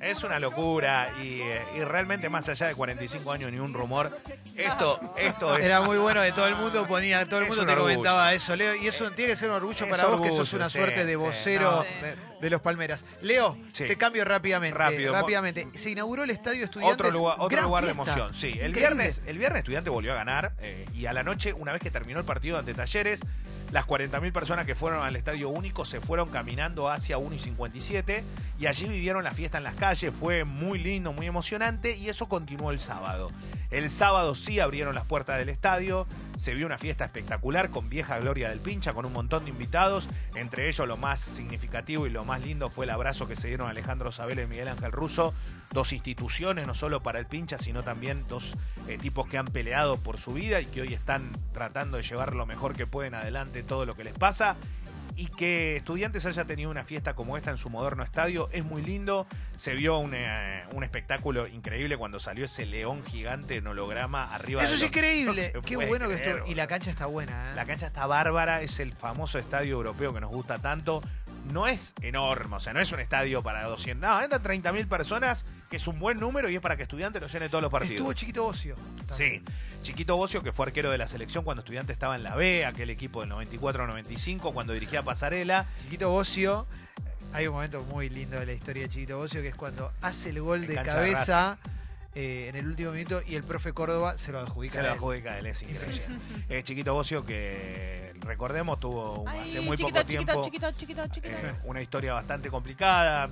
Es 0.00 0.22
una 0.22 0.38
locura 0.38 1.14
y, 1.22 1.40
eh, 1.40 1.62
y 1.76 1.80
realmente 1.80 2.28
más 2.28 2.46
allá 2.50 2.66
de 2.66 2.74
45 2.74 3.32
años 3.32 3.50
ni 3.50 3.58
un 3.58 3.72
rumor, 3.72 4.16
esto, 4.54 5.00
esto 5.16 5.56
es... 5.56 5.64
Era 5.64 5.80
muy 5.80 5.96
bueno 5.96 6.20
de 6.20 6.32
todo 6.32 6.46
el 6.46 6.54
mundo, 6.56 6.86
ponía, 6.86 7.24
todo 7.26 7.40
el 7.40 7.44
Es 7.46 7.48
mundo 7.48 7.62
un 7.62 7.66
te 7.68 7.72
orgullo. 7.72 7.94
comentaba 7.94 8.34
eso, 8.34 8.54
Leo, 8.54 8.74
y 8.76 8.86
eso 8.88 9.10
tiene 9.12 9.32
que 9.32 9.36
ser 9.38 9.45
un 9.46 9.54
orgullo 9.54 9.84
es 9.86 9.90
para 9.90 10.06
vos, 10.08 10.20
que 10.20 10.32
sos 10.32 10.52
una 10.52 10.68
sí, 10.68 10.78
suerte 10.78 11.04
de 11.04 11.16
vocero 11.16 11.82
Sí. 11.84 12.04
de- 12.04 12.16
de 12.40 12.50
los 12.50 12.60
Palmeras. 12.60 13.04
Leo, 13.22 13.56
Sí. 13.68 13.84
te 13.86 13.96
cambio 13.96 14.24
rápidamente. 14.24 14.76
Rápido. 14.76 15.12
rápidamente. 15.12 15.68
Se 15.74 15.90
inauguró 15.90 16.24
el 16.24 16.30
Estadio 16.30 16.64
Estudiantes. 16.64 16.94
Otro 17.06 17.10
lugar, 17.10 17.36
otro 17.38 17.62
lugar 17.62 17.84
de 17.84 17.90
emoción. 17.92 18.34
Sí, 18.34 18.58
el 18.60 18.72
viernes, 18.72 19.22
el 19.26 19.38
viernes 19.38 19.60
Estudiante 19.60 19.88
volvió 19.90 20.12
a 20.12 20.16
ganar 20.16 20.52
eh, 20.60 20.86
y 20.94 21.06
a 21.06 21.12
la 21.12 21.22
noche, 21.22 21.52
una 21.52 21.72
vez 21.72 21.80
que 21.82 21.90
terminó 21.90 22.18
el 22.18 22.24
partido 22.26 22.58
ante 22.58 22.74
Talleres, 22.74 23.20
las 23.72 23.84
40.000 23.84 24.32
personas 24.32 24.64
que 24.64 24.74
fueron 24.76 25.02
al 25.04 25.16
Estadio 25.16 25.48
Único 25.48 25.84
se 25.84 26.00
fueron 26.00 26.28
caminando 26.28 26.88
hacia 26.88 27.18
1 27.18 27.34
y 27.34 27.38
57 27.40 28.22
y 28.60 28.66
allí 28.66 28.86
vivieron 28.86 29.24
la 29.24 29.32
fiesta 29.32 29.58
en 29.58 29.64
las 29.64 29.74
calles. 29.74 30.12
Fue 30.18 30.44
muy 30.44 30.78
lindo, 30.78 31.12
muy 31.12 31.26
emocionante 31.26 31.96
y 31.96 32.08
eso 32.08 32.28
continuó 32.28 32.70
el 32.70 32.78
sábado. 32.80 33.32
El 33.70 33.90
sábado 33.90 34.34
sí 34.34 34.60
abrieron 34.60 34.94
las 34.94 35.04
puertas 35.04 35.38
del 35.38 35.48
estadio, 35.48 36.06
se 36.36 36.54
vio 36.54 36.66
una 36.66 36.78
fiesta 36.78 37.04
espectacular 37.04 37.70
con 37.70 37.88
vieja 37.88 38.18
gloria 38.18 38.48
del 38.48 38.60
pincha, 38.60 38.92
con 38.92 39.04
un 39.06 39.12
montón 39.12 39.44
de 39.44 39.50
invitados, 39.50 40.08
entre 40.34 40.68
ellos 40.68 40.86
lo 40.86 40.96
más 40.96 41.20
significativo 41.20 42.06
y 42.06 42.10
lo 42.10 42.24
más 42.24 42.42
lindo 42.42 42.70
fue 42.70 42.84
el 42.84 42.90
abrazo 42.90 43.26
que 43.26 43.36
se 43.36 43.48
dieron 43.48 43.68
Alejandro 43.68 44.12
Sabela 44.12 44.42
y 44.42 44.46
Miguel 44.46 44.68
Ángel 44.68 44.92
Russo, 44.92 45.34
dos 45.72 45.92
instituciones, 45.92 46.66
no 46.66 46.74
solo 46.74 47.02
para 47.02 47.18
el 47.18 47.26
pincha, 47.26 47.58
sino 47.58 47.82
también 47.82 48.24
dos 48.28 48.54
eh, 48.86 48.98
tipos 48.98 49.26
que 49.26 49.38
han 49.38 49.46
peleado 49.46 49.96
por 49.96 50.18
su 50.18 50.32
vida 50.32 50.60
y 50.60 50.66
que 50.66 50.82
hoy 50.82 50.94
están 50.94 51.32
tratando 51.52 51.96
de 51.96 52.02
llevar 52.02 52.34
lo 52.34 52.46
mejor 52.46 52.74
que 52.74 52.86
pueden 52.86 53.14
adelante 53.14 53.62
todo 53.62 53.86
lo 53.86 53.96
que 53.96 54.04
les 54.04 54.14
pasa. 54.14 54.56
Y 55.18 55.28
que 55.28 55.76
estudiantes 55.76 56.26
haya 56.26 56.44
tenido 56.44 56.70
una 56.70 56.84
fiesta 56.84 57.14
como 57.14 57.38
esta 57.38 57.50
en 57.50 57.56
su 57.56 57.70
moderno 57.70 58.02
estadio 58.02 58.50
es 58.52 58.64
muy 58.64 58.82
lindo. 58.82 59.26
Se 59.56 59.72
vio 59.74 59.96
un, 59.98 60.12
eh, 60.14 60.64
un 60.74 60.84
espectáculo 60.84 61.46
increíble 61.46 61.96
cuando 61.96 62.20
salió 62.20 62.44
ese 62.44 62.66
león 62.66 63.02
gigante 63.02 63.56
en 63.56 63.66
holograma 63.66 64.34
arriba 64.34 64.60
Eso 64.62 64.70
de 64.70 64.74
es 64.76 64.80
los- 64.82 64.88
increíble. 64.90 65.52
No 65.54 65.62
Qué 65.62 65.76
bueno 65.76 66.06
que 66.08 66.14
estuvo. 66.16 66.46
Y 66.46 66.54
la 66.54 66.66
cancha 66.66 66.90
está 66.90 67.06
buena. 67.06 67.52
¿eh? 67.52 67.54
La 67.56 67.64
cancha 67.64 67.86
está 67.86 68.06
bárbara, 68.06 68.60
es 68.60 68.78
el 68.78 68.92
famoso 68.92 69.38
estadio 69.38 69.74
europeo 69.76 70.12
que 70.12 70.20
nos 70.20 70.30
gusta 70.30 70.58
tanto. 70.58 71.00
No 71.52 71.66
es 71.66 71.94
enorme, 72.00 72.56
o 72.56 72.60
sea, 72.60 72.72
no 72.72 72.80
es 72.80 72.90
un 72.92 73.00
estadio 73.00 73.42
para 73.42 73.64
200. 73.64 74.08
No, 74.08 74.20
entran 74.20 74.42
30.000 74.42 74.88
personas, 74.88 75.46
que 75.70 75.76
es 75.76 75.86
un 75.86 75.98
buen 75.98 76.18
número 76.18 76.48
y 76.50 76.56
es 76.56 76.60
para 76.60 76.76
que 76.76 76.82
Estudiantes 76.82 77.22
lo 77.22 77.28
llene 77.28 77.48
todos 77.48 77.62
los 77.62 77.70
partidos. 77.70 77.96
Estuvo 77.96 78.12
chiquito 78.12 78.46
Ocio. 78.46 78.76
Sí, 79.08 79.42
Chiquito 79.82 80.16
Bocio, 80.16 80.42
que 80.42 80.52
fue 80.52 80.66
arquero 80.66 80.90
de 80.90 80.98
la 80.98 81.06
selección 81.06 81.44
cuando 81.44 81.60
Estudiante 81.60 81.92
estaba 81.92 82.16
en 82.16 82.24
la 82.24 82.34
B, 82.34 82.64
aquel 82.64 82.90
equipo 82.90 83.20
del 83.20 83.30
94-95, 83.30 84.52
cuando 84.52 84.72
dirigía 84.72 85.04
Pasarela. 85.04 85.66
Chiquito 85.80 86.10
Bocio. 86.10 86.66
Hay 87.32 87.46
un 87.46 87.54
momento 87.54 87.82
muy 87.82 88.08
lindo 88.08 88.38
de 88.38 88.46
la 88.46 88.52
historia 88.52 88.84
de 88.84 88.88
Chiquito 88.88 89.18
Bocio 89.18 89.42
que 89.42 89.48
es 89.48 89.54
cuando 89.54 89.92
hace 90.00 90.30
el 90.30 90.40
gol 90.40 90.62
En 90.62 90.68
de 90.68 90.74
cancha 90.74 91.00
de 91.00 91.12
cabeza 91.12 91.58
eh, 92.16 92.48
en 92.48 92.56
el 92.56 92.66
último 92.66 92.90
minuto 92.92 93.20
y 93.26 93.34
el 93.36 93.44
profe 93.44 93.72
Córdoba 93.72 94.16
se 94.18 94.32
lo 94.32 94.38
adjudica. 94.40 94.72
Se 94.74 94.80
a 94.80 94.82
lo 94.84 94.90
adjudica 94.92 95.38
él, 95.38 95.46
es 95.46 95.62
increíble. 95.62 96.02
Eh, 96.48 96.62
Chiquito 96.62 96.94
Bocio, 96.94 97.24
que 97.26 98.14
recordemos, 98.20 98.80
tuvo 98.80 99.24
Ay, 99.28 99.40
hace 99.40 99.60
muy 99.60 99.76
chiquito, 99.76 99.98
poco 100.00 100.06
chiquito, 100.10 100.24
tiempo 100.32 100.44
chiquito, 100.44 100.72
chiquito, 100.72 101.06
chiquito. 101.08 101.34
eh, 101.36 101.54
una 101.64 101.82
historia 101.82 102.12
bastante 102.14 102.50
complicada. 102.50 103.30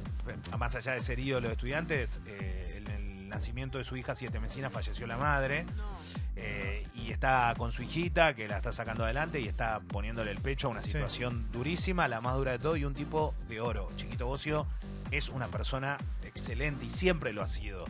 Más 0.59 0.75
allá 0.76 0.93
de 0.93 1.00
ser 1.00 1.19
ídolo 1.19 1.49
de 1.49 1.55
estudiantes, 1.55 2.21
eh, 2.26 2.75
en 2.85 2.87
el 2.88 3.29
nacimiento 3.29 3.79
de 3.79 3.85
su 3.85 3.97
hija, 3.97 4.14
Siete 4.14 4.38
Mesina, 4.41 4.69
falleció 4.71 5.07
la 5.07 5.17
madre. 5.17 5.64
No. 5.76 5.95
eh, 6.37 6.87
y 6.95 7.11
está 7.12 7.55
con 7.57 7.71
su 7.73 7.83
hijita, 7.85 8.35
que 8.35 8.49
la 8.49 8.57
está 8.57 8.73
sacando 8.73 9.05
adelante 9.05 9.41
y 9.41 9.47
está 9.49 9.81
poniéndole 9.81 10.31
el 10.33 10.38
pecho 10.41 10.67
a 10.67 10.71
una 10.71 10.83
Sí. 10.83 10.91
situación 10.93 11.50
durísima, 11.53 12.09
la 12.09 12.21
más 12.21 12.35
dura 12.37 12.53
de 12.53 12.59
todo, 12.59 12.76
y 12.76 12.85
un 12.85 12.95
tipo 12.95 13.35
de 13.49 13.61
oro. 13.61 13.91
Chiquito 13.97 14.26
Bocio 14.26 14.67
es 15.12 15.29
una 15.29 15.47
persona 15.49 15.97
excelente 16.25 16.85
y 16.87 16.91
siempre 16.91 17.33
lo 17.33 17.43
ha 17.43 17.47
sido. 17.47 17.85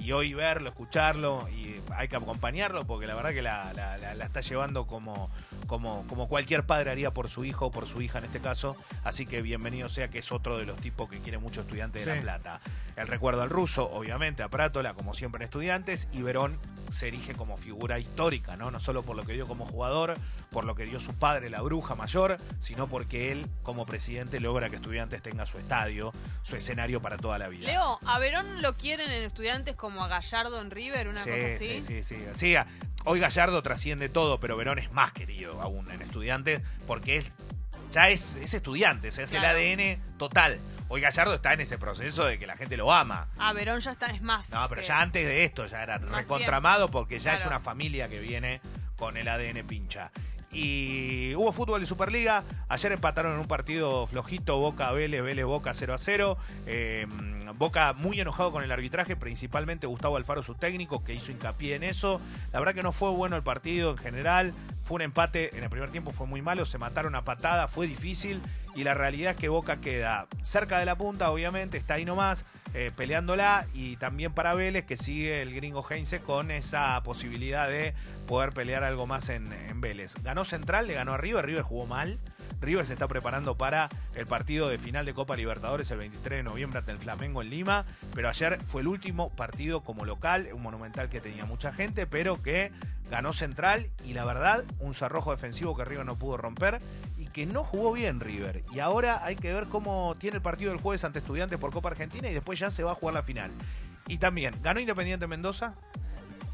Y 0.00 0.12
hoy 0.12 0.32
verlo, 0.34 0.70
escucharlo, 0.70 1.46
y 1.50 1.80
hay 1.94 2.08
que 2.08 2.16
acompañarlo 2.16 2.86
porque 2.86 3.06
la 3.06 3.14
verdad 3.14 3.30
que 3.32 3.42
la, 3.42 3.72
la- 3.74 3.98
la- 3.98 4.14
la 4.14 4.24
está 4.24 4.40
llevando 4.40 4.86
como, 4.86 5.30
como, 5.66 6.06
como 6.08 6.26
cualquier 6.28 6.64
padre 6.64 6.90
haría 6.90 7.12
por 7.12 7.28
su 7.28 7.44
hijo 7.44 7.66
o 7.66 7.70
por 7.70 7.86
su 7.86 8.00
hija 8.00 8.18
en 8.18 8.24
este 8.24 8.40
caso. 8.40 8.76
Así 9.04 9.26
que 9.26 9.42
bienvenido 9.42 9.88
sea 9.88 10.08
que 10.08 10.18
es 10.20 10.32
otro 10.32 10.56
de 10.58 10.64
los 10.64 10.78
tipos 10.78 11.08
que 11.10 11.20
quiere 11.20 11.38
mucho 11.38 11.60
estudiante 11.60 11.98
de 11.98 12.04
Sí. 12.04 12.10
La 12.16 12.20
Plata. 12.22 12.60
El 12.96 13.06
recuerdo 13.06 13.42
al 13.42 13.50
ruso, 13.50 13.90
obviamente, 13.90 14.42
a 14.42 14.48
Prátola, 14.48 14.94
como 14.94 15.14
siempre 15.14 15.38
en 15.38 15.44
estudiantes, 15.44 16.08
y 16.12 16.22
Verón 16.22 16.58
se 16.90 17.08
erige 17.08 17.34
como 17.34 17.56
figura 17.56 17.98
histórica, 17.98 18.56
¿no? 18.56 18.70
No 18.70 18.80
solo 18.80 19.02
por 19.02 19.16
lo 19.16 19.24
que 19.24 19.32
dio 19.32 19.46
como 19.46 19.66
jugador, 19.66 20.16
por 20.50 20.64
lo 20.64 20.74
que 20.74 20.84
dio 20.84 20.98
su 21.00 21.14
padre, 21.14 21.50
la 21.50 21.60
bruja 21.62 21.94
mayor, 21.94 22.38
sino 22.58 22.88
porque 22.88 23.32
él, 23.32 23.46
como 23.62 23.86
presidente, 23.86 24.40
logra 24.40 24.70
que 24.70 24.76
estudiantes 24.76 25.22
tenga 25.22 25.46
su 25.46 25.58
estadio, 25.58 26.12
su 26.42 26.56
escenario 26.56 27.00
para 27.00 27.16
toda 27.16 27.38
la 27.38 27.48
vida. 27.48 27.66
Leo, 27.68 27.98
¿a 28.04 28.18
Verón 28.18 28.62
lo 28.62 28.76
quieren 28.76 29.10
en 29.10 29.22
estudiantes 29.22 29.76
como 29.76 30.02
a 30.04 30.08
Gallardo 30.08 30.60
en 30.60 30.70
River? 30.70 31.08
Una 31.08 31.22
sí, 31.22 31.30
cosa 31.30 31.46
así. 31.46 31.82
sí, 31.82 31.82
sí, 31.82 32.02
sí. 32.02 32.16
Sí, 32.34 32.56
a- 32.56 32.66
hoy 33.04 33.20
Gallardo 33.20 33.62
trasciende 33.62 34.08
todo, 34.08 34.40
pero 34.40 34.56
Verón 34.56 34.78
es 34.78 34.90
más 34.92 35.12
querido 35.12 35.60
aún 35.62 35.90
en 35.90 36.02
estudiantes 36.02 36.62
porque 36.86 37.18
él 37.18 37.24
ya 37.90 38.08
es, 38.08 38.36
es 38.36 38.54
estudiante, 38.54 39.08
o 39.08 39.12
sea, 39.12 39.24
es 39.24 39.30
Claro. 39.30 39.58
el 39.58 39.80
ADN 39.80 40.00
total. 40.16 40.60
Hoy 40.92 41.00
Gallardo 41.00 41.34
está 41.34 41.52
en 41.52 41.60
ese 41.60 41.78
proceso 41.78 42.24
de 42.24 42.36
que 42.36 42.48
la 42.48 42.56
gente 42.56 42.76
lo 42.76 42.92
ama. 42.92 43.28
Ah, 43.38 43.52
Verón 43.52 43.78
ya 43.78 43.92
está, 43.92 44.06
es 44.06 44.22
más. 44.22 44.50
No, 44.50 44.68
pero 44.68 44.80
que- 44.80 44.88
ya 44.88 45.00
antes 45.00 45.24
de 45.24 45.44
esto 45.44 45.66
ya 45.66 45.84
era 45.84 45.98
recontramado 45.98 46.88
porque 46.90 47.20
ya 47.20 47.34
es 47.34 47.46
una 47.46 47.60
familia 47.60 48.08
que 48.08 48.18
viene 48.18 48.60
con 48.96 49.16
el 49.16 49.28
ADN 49.28 49.62
pincha. 49.64 50.10
Y 50.52 51.32
hubo 51.36 51.52
fútbol 51.52 51.78
de 51.80 51.86
Superliga. 51.86 52.42
Ayer 52.68 52.90
empataron 52.90 53.34
en 53.34 53.38
un 53.38 53.46
partido 53.46 54.04
flojito 54.08 54.58
Boca 54.58 54.90
Vélez, 54.90 55.22
Vélez 55.22 55.44
Boca 55.44 55.72
0 55.74 55.94
a 55.94 55.98
0. 55.98 56.36
Eh, 56.66 57.06
Boca 57.54 57.92
muy 57.92 58.20
enojado 58.20 58.50
con 58.50 58.64
el 58.64 58.72
arbitraje, 58.72 59.14
principalmente 59.14 59.86
Gustavo 59.86 60.16
Alfaro, 60.16 60.42
su 60.42 60.56
técnico, 60.56 61.04
que 61.04 61.14
hizo 61.14 61.30
hincapié 61.30 61.76
en 61.76 61.84
eso. 61.84 62.20
La 62.52 62.58
verdad 62.58 62.74
que 62.74 62.82
no 62.82 62.90
fue 62.90 63.10
bueno 63.10 63.36
el 63.36 63.44
partido 63.44 63.92
en 63.92 63.98
general. 63.98 64.52
Fue 64.82 64.96
un 64.96 65.02
empate 65.02 65.56
en 65.56 65.62
el 65.62 65.70
primer 65.70 65.90
tiempo, 65.92 66.10
fue 66.10 66.26
muy 66.26 66.42
malo. 66.42 66.64
Se 66.64 66.78
mataron 66.78 67.14
a 67.14 67.22
patada, 67.24 67.68
fue 67.68 67.86
difícil. 67.86 68.40
Y 68.74 68.84
la 68.84 68.94
realidad 68.94 69.32
es 69.32 69.36
que 69.36 69.48
Boca 69.48 69.80
queda 69.80 70.26
cerca 70.42 70.78
de 70.78 70.86
la 70.86 70.96
punta, 70.96 71.30
obviamente, 71.30 71.76
está 71.76 71.94
ahí 71.94 72.04
nomás, 72.04 72.44
eh, 72.74 72.92
peleándola. 72.94 73.66
Y 73.74 73.96
también 73.96 74.32
para 74.32 74.54
Vélez, 74.54 74.84
que 74.84 74.96
sigue 74.96 75.42
el 75.42 75.54
gringo 75.54 75.84
Heinze 75.88 76.20
con 76.20 76.50
esa 76.50 77.02
posibilidad 77.02 77.68
de 77.68 77.94
poder 78.26 78.52
pelear 78.52 78.84
algo 78.84 79.06
más 79.06 79.28
en, 79.28 79.52
en 79.52 79.80
Vélez. 79.80 80.14
Ganó 80.22 80.44
Central, 80.44 80.86
le 80.86 80.94
ganó 80.94 81.14
a 81.14 81.18
River, 81.18 81.44
River 81.46 81.62
jugó 81.62 81.86
mal. 81.86 82.20
River 82.60 82.84
se 82.84 82.92
está 82.92 83.08
preparando 83.08 83.56
para 83.56 83.88
el 84.14 84.26
partido 84.26 84.68
de 84.68 84.78
final 84.78 85.04
de 85.04 85.14
Copa 85.14 85.34
Libertadores 85.34 85.90
el 85.90 85.98
23 85.98 86.38
de 86.38 86.42
noviembre 86.42 86.78
ante 86.78 86.92
el 86.92 86.98
Flamengo 86.98 87.40
en 87.42 87.50
Lima, 87.50 87.86
pero 88.14 88.28
ayer 88.28 88.60
fue 88.66 88.82
el 88.82 88.88
último 88.88 89.30
partido 89.30 89.80
como 89.82 90.04
local, 90.04 90.48
un 90.52 90.62
monumental 90.62 91.08
que 91.08 91.20
tenía 91.20 91.46
mucha 91.46 91.72
gente, 91.72 92.06
pero 92.06 92.42
que 92.42 92.70
ganó 93.10 93.32
Central 93.32 93.90
y 94.04 94.12
la 94.12 94.24
verdad, 94.24 94.64
un 94.78 94.94
cerrojo 94.94 95.32
defensivo 95.32 95.74
que 95.76 95.84
River 95.84 96.04
no 96.04 96.18
pudo 96.18 96.36
romper 96.36 96.80
que 97.32 97.46
no 97.46 97.64
jugó 97.64 97.92
bien 97.92 98.20
River. 98.20 98.64
Y 98.72 98.80
ahora 98.80 99.24
hay 99.24 99.36
que 99.36 99.52
ver 99.52 99.66
cómo 99.68 100.14
tiene 100.18 100.36
el 100.36 100.42
partido 100.42 100.70
del 100.72 100.80
jueves 100.80 101.04
ante 101.04 101.18
Estudiantes 101.20 101.58
por 101.58 101.72
Copa 101.72 101.88
Argentina 101.90 102.28
y 102.28 102.34
después 102.34 102.58
ya 102.58 102.70
se 102.70 102.82
va 102.82 102.92
a 102.92 102.94
jugar 102.94 103.14
la 103.14 103.22
final. 103.22 103.50
Y 104.08 104.18
también 104.18 104.54
ganó 104.62 104.80
Independiente 104.80 105.26
Mendoza, 105.26 105.74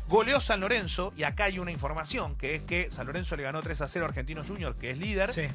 goleó 0.09 0.39
San 0.41 0.61
Lorenzo 0.61 1.13
y 1.17 1.23
acá 1.25 1.45
hay 1.45 1.59
una 1.59 1.71
información 1.73 2.37
que 2.37 2.57
es 2.57 2.63
que 2.63 2.91
San 2.91 3.07
Lorenzo 3.07 3.37
le 3.37 3.43
ganó 3.45 3.63
3 3.63 3.81
a 3.83 3.89
0 3.89 4.05
a 4.05 4.09
Argentinos 4.09 4.47
Junior, 4.47 4.77
que 4.77 4.91
es 4.91 4.99
líder 4.99 5.33
Sí. 5.33 5.47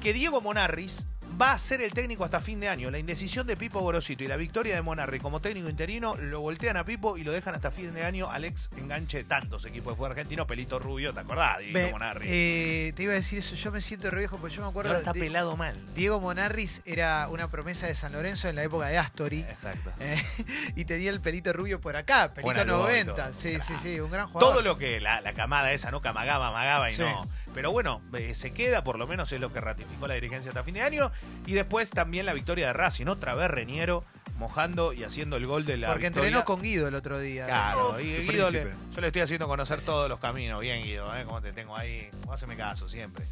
que 0.00 0.12
Diego 0.12 0.40
Monarris 0.40 1.08
va 1.40 1.52
a 1.52 1.58
ser 1.58 1.80
el 1.80 1.92
técnico 1.92 2.24
hasta 2.24 2.40
fin 2.40 2.60
de 2.60 2.68
año. 2.68 2.90
La 2.90 2.98
indecisión 2.98 3.46
de 3.46 3.56
Pipo 3.56 3.80
Gorosito 3.80 4.24
y 4.24 4.26
la 4.26 4.36
victoria 4.36 4.74
de 4.74 4.82
Monarri 4.82 5.18
como 5.20 5.40
técnico 5.40 5.68
interino 5.68 6.16
lo 6.16 6.40
voltean 6.40 6.76
a 6.76 6.84
Pipo 6.84 7.16
y 7.16 7.24
lo 7.24 7.32
dejan 7.32 7.54
hasta 7.54 7.70
fin 7.70 7.94
de 7.94 8.04
año 8.04 8.30
al 8.30 8.44
ex 8.44 8.68
enganche 8.76 9.18
de 9.18 9.24
tantos 9.24 9.64
equipos 9.64 9.92
de 9.92 9.96
fútbol 9.96 10.10
argentino, 10.10 10.46
Pelito 10.46 10.78
Rubio, 10.78 11.14
¿te 11.14 11.20
acordás? 11.20 11.58
Diego 11.60 11.90
Monarri. 11.92 12.26
eh, 12.28 12.92
te 12.94 13.04
iba 13.04 13.12
a 13.12 13.16
decir 13.16 13.38
eso, 13.38 13.54
yo 13.56 13.72
me 13.72 13.80
siento 13.80 14.10
re 14.10 14.18
viejo 14.18 14.36
porque 14.38 14.54
yo 14.56 14.62
me 14.62 14.68
acuerdo. 14.68 14.90
ahora 14.90 14.98
está 15.00 15.12
de- 15.12 15.20
pelado 15.20 15.56
mal. 15.56 15.76
Diego 15.94 16.20
Monarris 16.20 16.82
era 16.84 17.28
una 17.28 17.48
promesa 17.50 17.86
de 17.86 17.94
San 17.94 18.12
Lorenzo 18.12 18.48
en 18.48 18.56
la 18.56 18.62
época 18.62 18.86
de 18.88 18.98
Astori. 18.98 19.40
Exacto. 19.40 19.92
eh, 20.00 20.22
y 20.76 20.84
tenía 20.84 21.10
el 21.10 21.20
pelito 21.20 21.52
rubio 21.52 21.80
por 21.80 21.96
acá, 21.96 22.34
pelito 22.34 22.42
Buena 22.52 22.64
luz 22.64 22.76
y 22.90 23.04
90. 23.04 23.14
todo. 23.14 23.34
Sí, 23.34 23.58
sí, 23.66 23.74
sí, 23.82 24.00
un 24.00 24.10
gran 24.10 24.26
jugador. 24.26 24.52
Todo 24.52 24.62
lo 24.62 24.76
que 24.78 25.00
la, 25.00 25.20
la 25.20 25.32
camada 25.32 25.72
esa, 25.72 25.90
¿no? 25.90 26.00
Camagaba, 26.02 26.48
amagaba 26.48 26.90
y 26.90 26.94
Sí. 26.94 27.02
no. 27.02 27.26
Pero 27.54 27.72
bueno, 27.72 28.00
eh, 28.14 28.34
se 28.36 28.52
queda, 28.52 28.84
por 28.84 28.96
lo 28.98 29.06
menos 29.08 29.32
es 29.32 29.40
lo 29.40 29.52
que 29.52 29.60
ratificó 29.60 30.06
la 30.06 30.14
dirigencia 30.14 30.50
hasta 30.50 30.62
fin 30.62 30.74
de 30.74 30.82
año. 30.82 31.10
Y 31.46 31.54
después 31.54 31.90
también 31.90 32.26
la 32.26 32.32
victoria 32.32 32.68
de 32.68 32.72
Racing, 32.72 33.06
otra 33.06 33.34
vez 33.34 33.50
Reñero 33.50 34.04
mojando 34.38 34.92
y 34.94 35.04
haciendo 35.04 35.36
el 35.36 35.46
gol 35.46 35.66
de 35.66 35.76
la 35.76 35.88
Porque 35.88 36.06
victoria. 36.08 36.28
entrenó 36.28 36.44
con 36.46 36.62
Guido 36.62 36.88
el 36.88 36.94
otro 36.94 37.18
día. 37.18 37.46
Claro, 37.46 38.00
y 38.00 38.26
Guido, 38.26 38.50
le- 38.50 38.72
yo 38.94 39.00
le 39.00 39.06
estoy 39.08 39.22
haciendo 39.22 39.46
conocer 39.48 39.80
todos 39.82 40.08
los 40.08 40.18
caminos. 40.18 40.60
Bien, 40.60 40.82
Guido, 40.82 41.14
¿eh? 41.14 41.24
Como 41.24 41.42
te 41.42 41.52
tengo 41.52 41.76
ahí. 41.76 42.08
Haceme 42.32 42.56
caso, 42.56 42.88
siempre. 42.88 43.26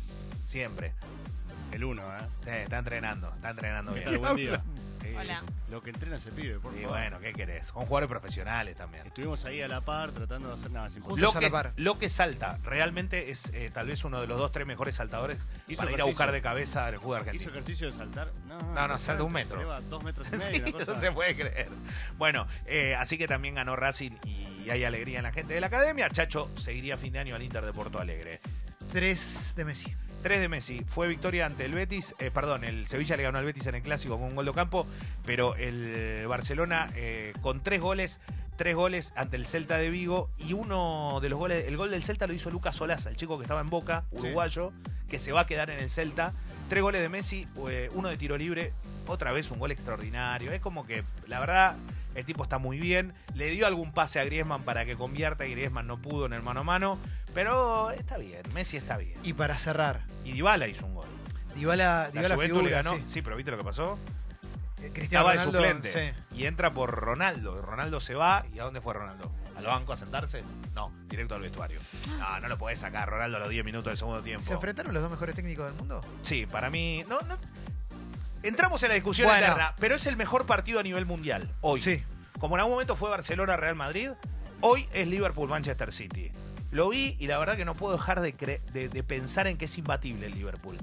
Siempre. 0.44 0.92
El 1.72 1.84
uno, 1.84 2.02
¿eh? 2.02 2.20
Sí, 2.44 2.50
está 2.50 2.78
entrenando, 2.78 3.30
está 3.34 3.50
entrenando 3.50 3.94
¿Qué 3.94 4.00
bien. 4.00 4.20
Buen 4.20 4.36
día. 4.36 4.62
Hola. 5.20 5.42
Lo 5.70 5.82
que 5.82 5.90
entrena 5.90 6.16
ese 6.16 6.30
pibe, 6.32 6.58
por 6.60 6.72
Y 6.74 6.82
favor. 6.82 6.90
bueno, 6.98 7.18
¿qué 7.20 7.32
querés? 7.32 7.72
Con 7.72 7.84
jugadores 7.84 8.08
profesionales 8.08 8.74
también. 8.76 9.06
Estuvimos 9.06 9.44
ahí 9.44 9.60
a 9.60 9.68
la 9.68 9.80
par 9.82 10.12
tratando 10.12 10.48
de 10.48 10.54
hacer 10.54 10.70
nada 10.70 10.88
sin 10.88 11.02
Lo 11.16 11.30
a 11.30 11.38
que, 11.40 11.50
par. 11.50 11.72
lo 11.76 11.98
que 11.98 12.08
salta, 12.08 12.58
realmente 12.64 13.30
es 13.30 13.50
eh, 13.52 13.70
tal 13.72 13.86
vez 13.88 14.02
uno 14.04 14.20
de 14.20 14.26
los 14.26 14.38
dos, 14.38 14.50
tres 14.52 14.66
mejores 14.66 14.94
saltadores 14.94 15.38
Hizo 15.66 15.80
para 15.82 15.90
ir 15.90 15.96
a 16.00 16.04
ejercicio. 16.04 16.06
buscar 16.06 16.32
de 16.32 16.40
cabeza 16.42 16.88
el 16.88 16.96
fútbol 16.96 17.16
¿Hizo 17.18 17.28
argentino. 17.30 17.50
ejercicio 17.50 17.86
de 17.88 17.92
saltar? 17.92 18.32
No, 18.46 18.58
No, 18.74 18.88
no, 18.88 18.98
salta 18.98 19.22
un 19.24 19.30
se 19.30 19.34
metro. 19.34 19.56
eleva 19.56 19.80
dos 19.82 20.02
metros 20.02 20.26
y 20.28 20.30
medio. 20.36 20.46
Sí, 20.56 20.62
una 20.62 20.72
cosa- 20.72 20.94
no 20.94 21.00
se 21.00 21.12
puede 21.12 21.34
creer. 21.36 21.68
Bueno, 22.16 22.46
eh, 22.66 22.94
así 22.94 23.18
que 23.18 23.28
también 23.28 23.54
ganó 23.56 23.76
Racing 23.76 24.12
y 24.24 24.70
hay 24.70 24.84
alegría 24.84 25.18
en 25.18 25.24
la 25.24 25.32
gente 25.32 25.52
de 25.54 25.60
la 25.60 25.66
academia. 25.66 26.08
Chacho 26.10 26.50
seguiría 26.56 26.94
a 26.94 26.96
fin 26.96 27.12
de 27.12 27.18
año 27.18 27.34
al 27.34 27.42
Inter 27.42 27.64
de 27.64 27.72
Porto 27.72 27.98
Alegre. 28.00 28.40
Tres 28.90 29.52
de 29.54 29.64
Messi. 29.66 29.94
3 30.22 30.40
de 30.40 30.48
Messi. 30.48 30.84
Fue 30.86 31.08
victoria 31.08 31.46
ante 31.46 31.64
el 31.64 31.72
Betis. 31.72 32.14
eh, 32.18 32.30
perdón, 32.30 32.64
el 32.64 32.86
Sevilla 32.86 33.16
le 33.16 33.22
ganó 33.22 33.38
al 33.38 33.44
Betis 33.44 33.66
en 33.66 33.74
el 33.74 33.82
clásico 33.82 34.18
con 34.18 34.28
un 34.28 34.36
gol 34.36 34.46
de 34.46 34.52
campo. 34.52 34.86
Pero 35.24 35.54
el 35.56 36.26
Barcelona 36.26 36.88
eh, 36.94 37.32
con 37.40 37.62
tres 37.62 37.80
goles. 37.80 38.20
Tres 38.56 38.74
goles 38.74 39.12
ante 39.14 39.36
el 39.36 39.46
Celta 39.46 39.78
de 39.78 39.90
Vigo. 39.90 40.30
Y 40.38 40.52
uno 40.52 41.20
de 41.22 41.28
los 41.28 41.38
goles. 41.38 41.66
El 41.68 41.76
gol 41.76 41.90
del 41.90 42.02
Celta 42.02 42.26
lo 42.26 42.32
hizo 42.32 42.50
Lucas 42.50 42.76
Solaza, 42.76 43.10
el 43.10 43.16
chico 43.16 43.38
que 43.38 43.44
estaba 43.44 43.60
en 43.60 43.70
Boca, 43.70 44.04
uruguayo, 44.10 44.72
que 45.08 45.18
se 45.18 45.30
va 45.32 45.42
a 45.42 45.46
quedar 45.46 45.70
en 45.70 45.78
el 45.78 45.90
Celta. 45.90 46.34
Tres 46.68 46.82
goles 46.82 47.00
de 47.00 47.08
Messi, 47.08 47.48
eh, 47.70 47.90
uno 47.94 48.08
de 48.08 48.16
tiro 48.16 48.36
libre. 48.36 48.72
Otra 49.06 49.32
vez 49.32 49.50
un 49.50 49.58
gol 49.58 49.70
extraordinario. 49.72 50.52
Es 50.52 50.60
como 50.60 50.86
que, 50.86 51.02
la 51.26 51.40
verdad, 51.40 51.76
el 52.14 52.24
tipo 52.26 52.42
está 52.42 52.58
muy 52.58 52.78
bien. 52.78 53.14
Le 53.34 53.48
dio 53.50 53.66
algún 53.66 53.92
pase 53.92 54.20
a 54.20 54.24
Griezmann 54.24 54.62
para 54.64 54.84
que 54.84 54.96
convierta 54.96 55.46
y 55.46 55.52
Griezmann 55.52 55.86
no 55.86 56.00
pudo 56.00 56.26
en 56.26 56.34
el 56.34 56.42
mano 56.42 56.60
a 56.60 56.64
mano. 56.64 56.98
Pero 57.32 57.90
está 57.90 58.18
bien, 58.18 58.42
Messi 58.52 58.76
está 58.76 58.98
bien. 58.98 59.18
Y 59.22 59.32
para 59.32 59.56
cerrar, 59.56 60.02
Y 60.24 60.32
Dybala 60.32 60.66
hizo 60.68 60.84
un 60.86 60.94
gol. 60.94 61.08
Dybala, 61.54 62.10
La 62.12 62.22
Dybala 62.22 62.36
le 62.62 62.70
ganó. 62.70 62.96
sí. 62.96 63.02
Sí. 63.06 63.22
pero 63.22 63.36
¿viste 63.36 63.50
lo 63.50 63.58
que 63.58 63.64
pasó? 63.64 63.98
Eh, 64.82 64.90
Cristiano 64.92 65.28
Estaba 65.28 65.32
de 65.32 65.38
Ronaldo, 65.38 65.58
suplente. 65.58 66.12
sí. 66.30 66.36
Y 66.38 66.46
entra 66.46 66.72
por 66.72 66.90
Ronaldo. 66.90 67.60
Ronaldo 67.62 67.98
se 68.00 68.14
va. 68.14 68.44
¿Y 68.54 68.58
a 68.58 68.64
dónde 68.64 68.80
fue 68.80 68.94
Ronaldo? 68.94 69.30
¿Al 69.58 69.66
banco 69.66 69.92
a 69.92 69.96
sentarse? 69.96 70.42
No, 70.74 70.92
directo 71.08 71.34
al 71.34 71.40
vestuario. 71.42 71.80
No, 72.18 72.40
no 72.40 72.48
lo 72.48 72.56
podés 72.58 72.78
sacar 72.80 73.08
Ronaldo 73.10 73.36
a 73.36 73.40
los 73.40 73.48
10 73.50 73.64
minutos 73.64 73.90
del 73.90 73.96
segundo 73.96 74.22
tiempo. 74.22 74.44
¿Se 74.46 74.54
enfrentaron 74.54 74.94
los 74.94 75.02
dos 75.02 75.10
mejores 75.10 75.34
técnicos 75.34 75.64
del 75.66 75.74
mundo? 75.74 76.04
Sí, 76.22 76.46
para 76.46 76.70
mí. 76.70 77.04
No, 77.08 77.20
no. 77.22 77.36
Entramos 78.42 78.82
en 78.84 78.88
la 78.90 78.94
discusión 78.94 79.26
Bueno. 79.28 79.44
eterna, 79.44 79.74
pero 79.80 79.96
es 79.96 80.06
el 80.06 80.16
mejor 80.16 80.46
partido 80.46 80.78
a 80.80 80.82
nivel 80.82 81.06
mundial. 81.06 81.52
Hoy. 81.60 81.80
Sí. 81.80 82.02
Como 82.38 82.54
en 82.54 82.60
algún 82.60 82.74
momento 82.74 82.94
fue 82.94 83.10
Barcelona-Real 83.10 83.74
Madrid, 83.74 84.10
hoy 84.60 84.88
es 84.92 85.08
Liverpool-Manchester 85.08 85.92
City. 85.92 86.30
Lo 86.70 86.88
vi 86.90 87.16
y 87.18 87.26
la 87.26 87.38
verdad 87.38 87.56
que 87.56 87.64
no 87.64 87.74
puedo 87.74 87.94
dejar 87.94 88.20
de, 88.20 88.36
cre- 88.36 88.60
de- 88.72 88.88
de 88.88 89.02
pensar 89.02 89.48
en 89.48 89.56
que 89.58 89.64
es 89.64 89.76
imbatible 89.78 90.26
el 90.26 90.34
Liverpool. 90.34 90.76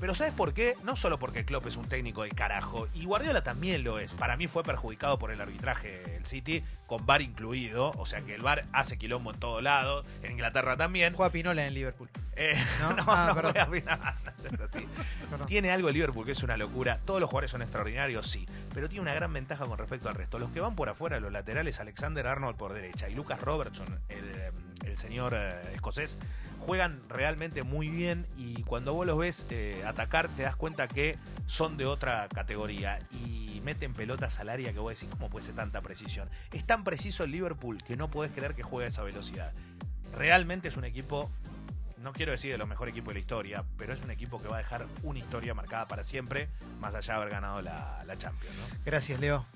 Pero 0.00 0.14
¿sabes 0.14 0.32
por 0.32 0.54
qué? 0.54 0.76
No 0.84 0.96
solo 0.96 1.18
porque 1.18 1.44
Klopp 1.44 1.66
es 1.66 1.76
un 1.76 1.86
técnico 1.88 2.22
del 2.22 2.34
carajo, 2.34 2.88
y 2.94 3.04
Guardiola 3.04 3.42
también 3.42 3.84
lo 3.84 3.98
es. 3.98 4.14
Para 4.14 4.36
mí 4.36 4.46
fue 4.46 4.62
perjudicado 4.62 5.18
por 5.18 5.30
el 5.30 5.40
arbitraje 5.40 6.16
el 6.16 6.24
City, 6.24 6.62
con 6.86 7.04
VAR 7.04 7.20
incluido, 7.22 7.92
o 7.96 8.06
sea 8.06 8.22
que 8.22 8.34
el 8.34 8.42
VAR 8.42 8.64
hace 8.72 8.96
quilombo 8.98 9.32
en 9.32 9.40
todo 9.40 9.60
lado, 9.60 10.04
en 10.22 10.32
Inglaterra 10.32 10.76
también. 10.76 11.12
Juega 11.14 11.30
Pinola 11.32 11.66
en 11.66 11.74
Liverpool. 11.74 12.08
Eh, 12.36 12.54
¿No? 12.80 12.92
no, 12.94 13.04
Ah, 13.06 13.26
no 13.28 13.34
perdón. 13.34 13.54
no 13.70 13.76
es 13.76 14.60
así. 14.76 14.88
Perdón. 15.30 15.46
Tiene 15.46 15.70
algo 15.70 15.88
el 15.88 15.94
Liverpool 15.94 16.24
que 16.24 16.32
es 16.32 16.42
una 16.42 16.56
locura. 16.56 16.98
Todos 17.04 17.20
los 17.20 17.28
jugadores 17.28 17.50
son 17.50 17.62
extraordinarios, 17.62 18.26
sí. 18.26 18.46
Pero 18.72 18.88
tiene 18.88 19.02
una 19.02 19.14
gran 19.14 19.32
ventaja 19.32 19.66
con 19.66 19.76
respecto 19.76 20.08
al 20.08 20.14
resto. 20.14 20.38
Los 20.38 20.50
que 20.50 20.60
van 20.60 20.76
por 20.76 20.88
afuera, 20.88 21.18
los 21.20 21.32
laterales, 21.32 21.80
Alexander 21.80 22.26
Arnold 22.26 22.56
por 22.56 22.72
derecha 22.72 23.08
y 23.08 23.14
Lucas 23.14 23.40
Robertson, 23.40 24.00
el, 24.08 24.24
el 24.28 24.67
señor 24.98 25.32
eh, 25.34 25.54
escocés, 25.74 26.18
juegan 26.58 27.00
realmente 27.08 27.62
muy 27.62 27.88
bien. 27.88 28.26
Y 28.36 28.62
cuando 28.64 28.92
vos 28.92 29.06
los 29.06 29.18
ves 29.18 29.46
eh, 29.50 29.82
atacar, 29.86 30.28
te 30.28 30.42
das 30.42 30.56
cuenta 30.56 30.88
que 30.88 31.16
son 31.46 31.76
de 31.76 31.86
otra 31.86 32.28
categoría. 32.28 32.98
Y 33.12 33.60
meten 33.64 33.94
pelotas 33.94 34.38
al 34.40 34.48
área 34.48 34.72
que 34.72 34.78
vos 34.78 34.94
decís, 34.94 35.08
¿cómo 35.10 35.30
puede 35.30 35.46
ser 35.46 35.54
tanta 35.54 35.80
precisión? 35.80 36.28
Es 36.52 36.64
tan 36.64 36.84
preciso 36.84 37.24
el 37.24 37.30
Liverpool 37.30 37.78
que 37.82 37.96
no 37.96 38.10
podés 38.10 38.32
creer 38.32 38.54
que 38.54 38.62
juega 38.62 38.86
a 38.86 38.88
esa 38.88 39.02
velocidad. 39.02 39.52
Realmente 40.14 40.68
es 40.68 40.76
un 40.76 40.84
equipo 40.84 41.30
no 42.02 42.12
quiero 42.12 42.32
decir 42.32 42.52
de 42.52 42.58
los 42.58 42.68
mejores 42.68 42.92
equipos 42.92 43.08
de 43.08 43.14
la 43.14 43.20
historia, 43.20 43.64
pero 43.76 43.92
es 43.92 44.02
un 44.02 44.10
equipo 44.10 44.40
que 44.40 44.48
va 44.48 44.56
a 44.56 44.58
dejar 44.58 44.86
una 45.02 45.18
historia 45.18 45.52
marcada 45.54 45.88
para 45.88 46.04
siempre, 46.04 46.48
más 46.80 46.94
allá 46.94 47.14
de 47.14 47.20
haber 47.20 47.32
ganado 47.32 47.60
la, 47.60 48.04
la 48.06 48.16
Champions. 48.16 48.54
Gracias, 48.84 49.18
Leo. 49.20 49.46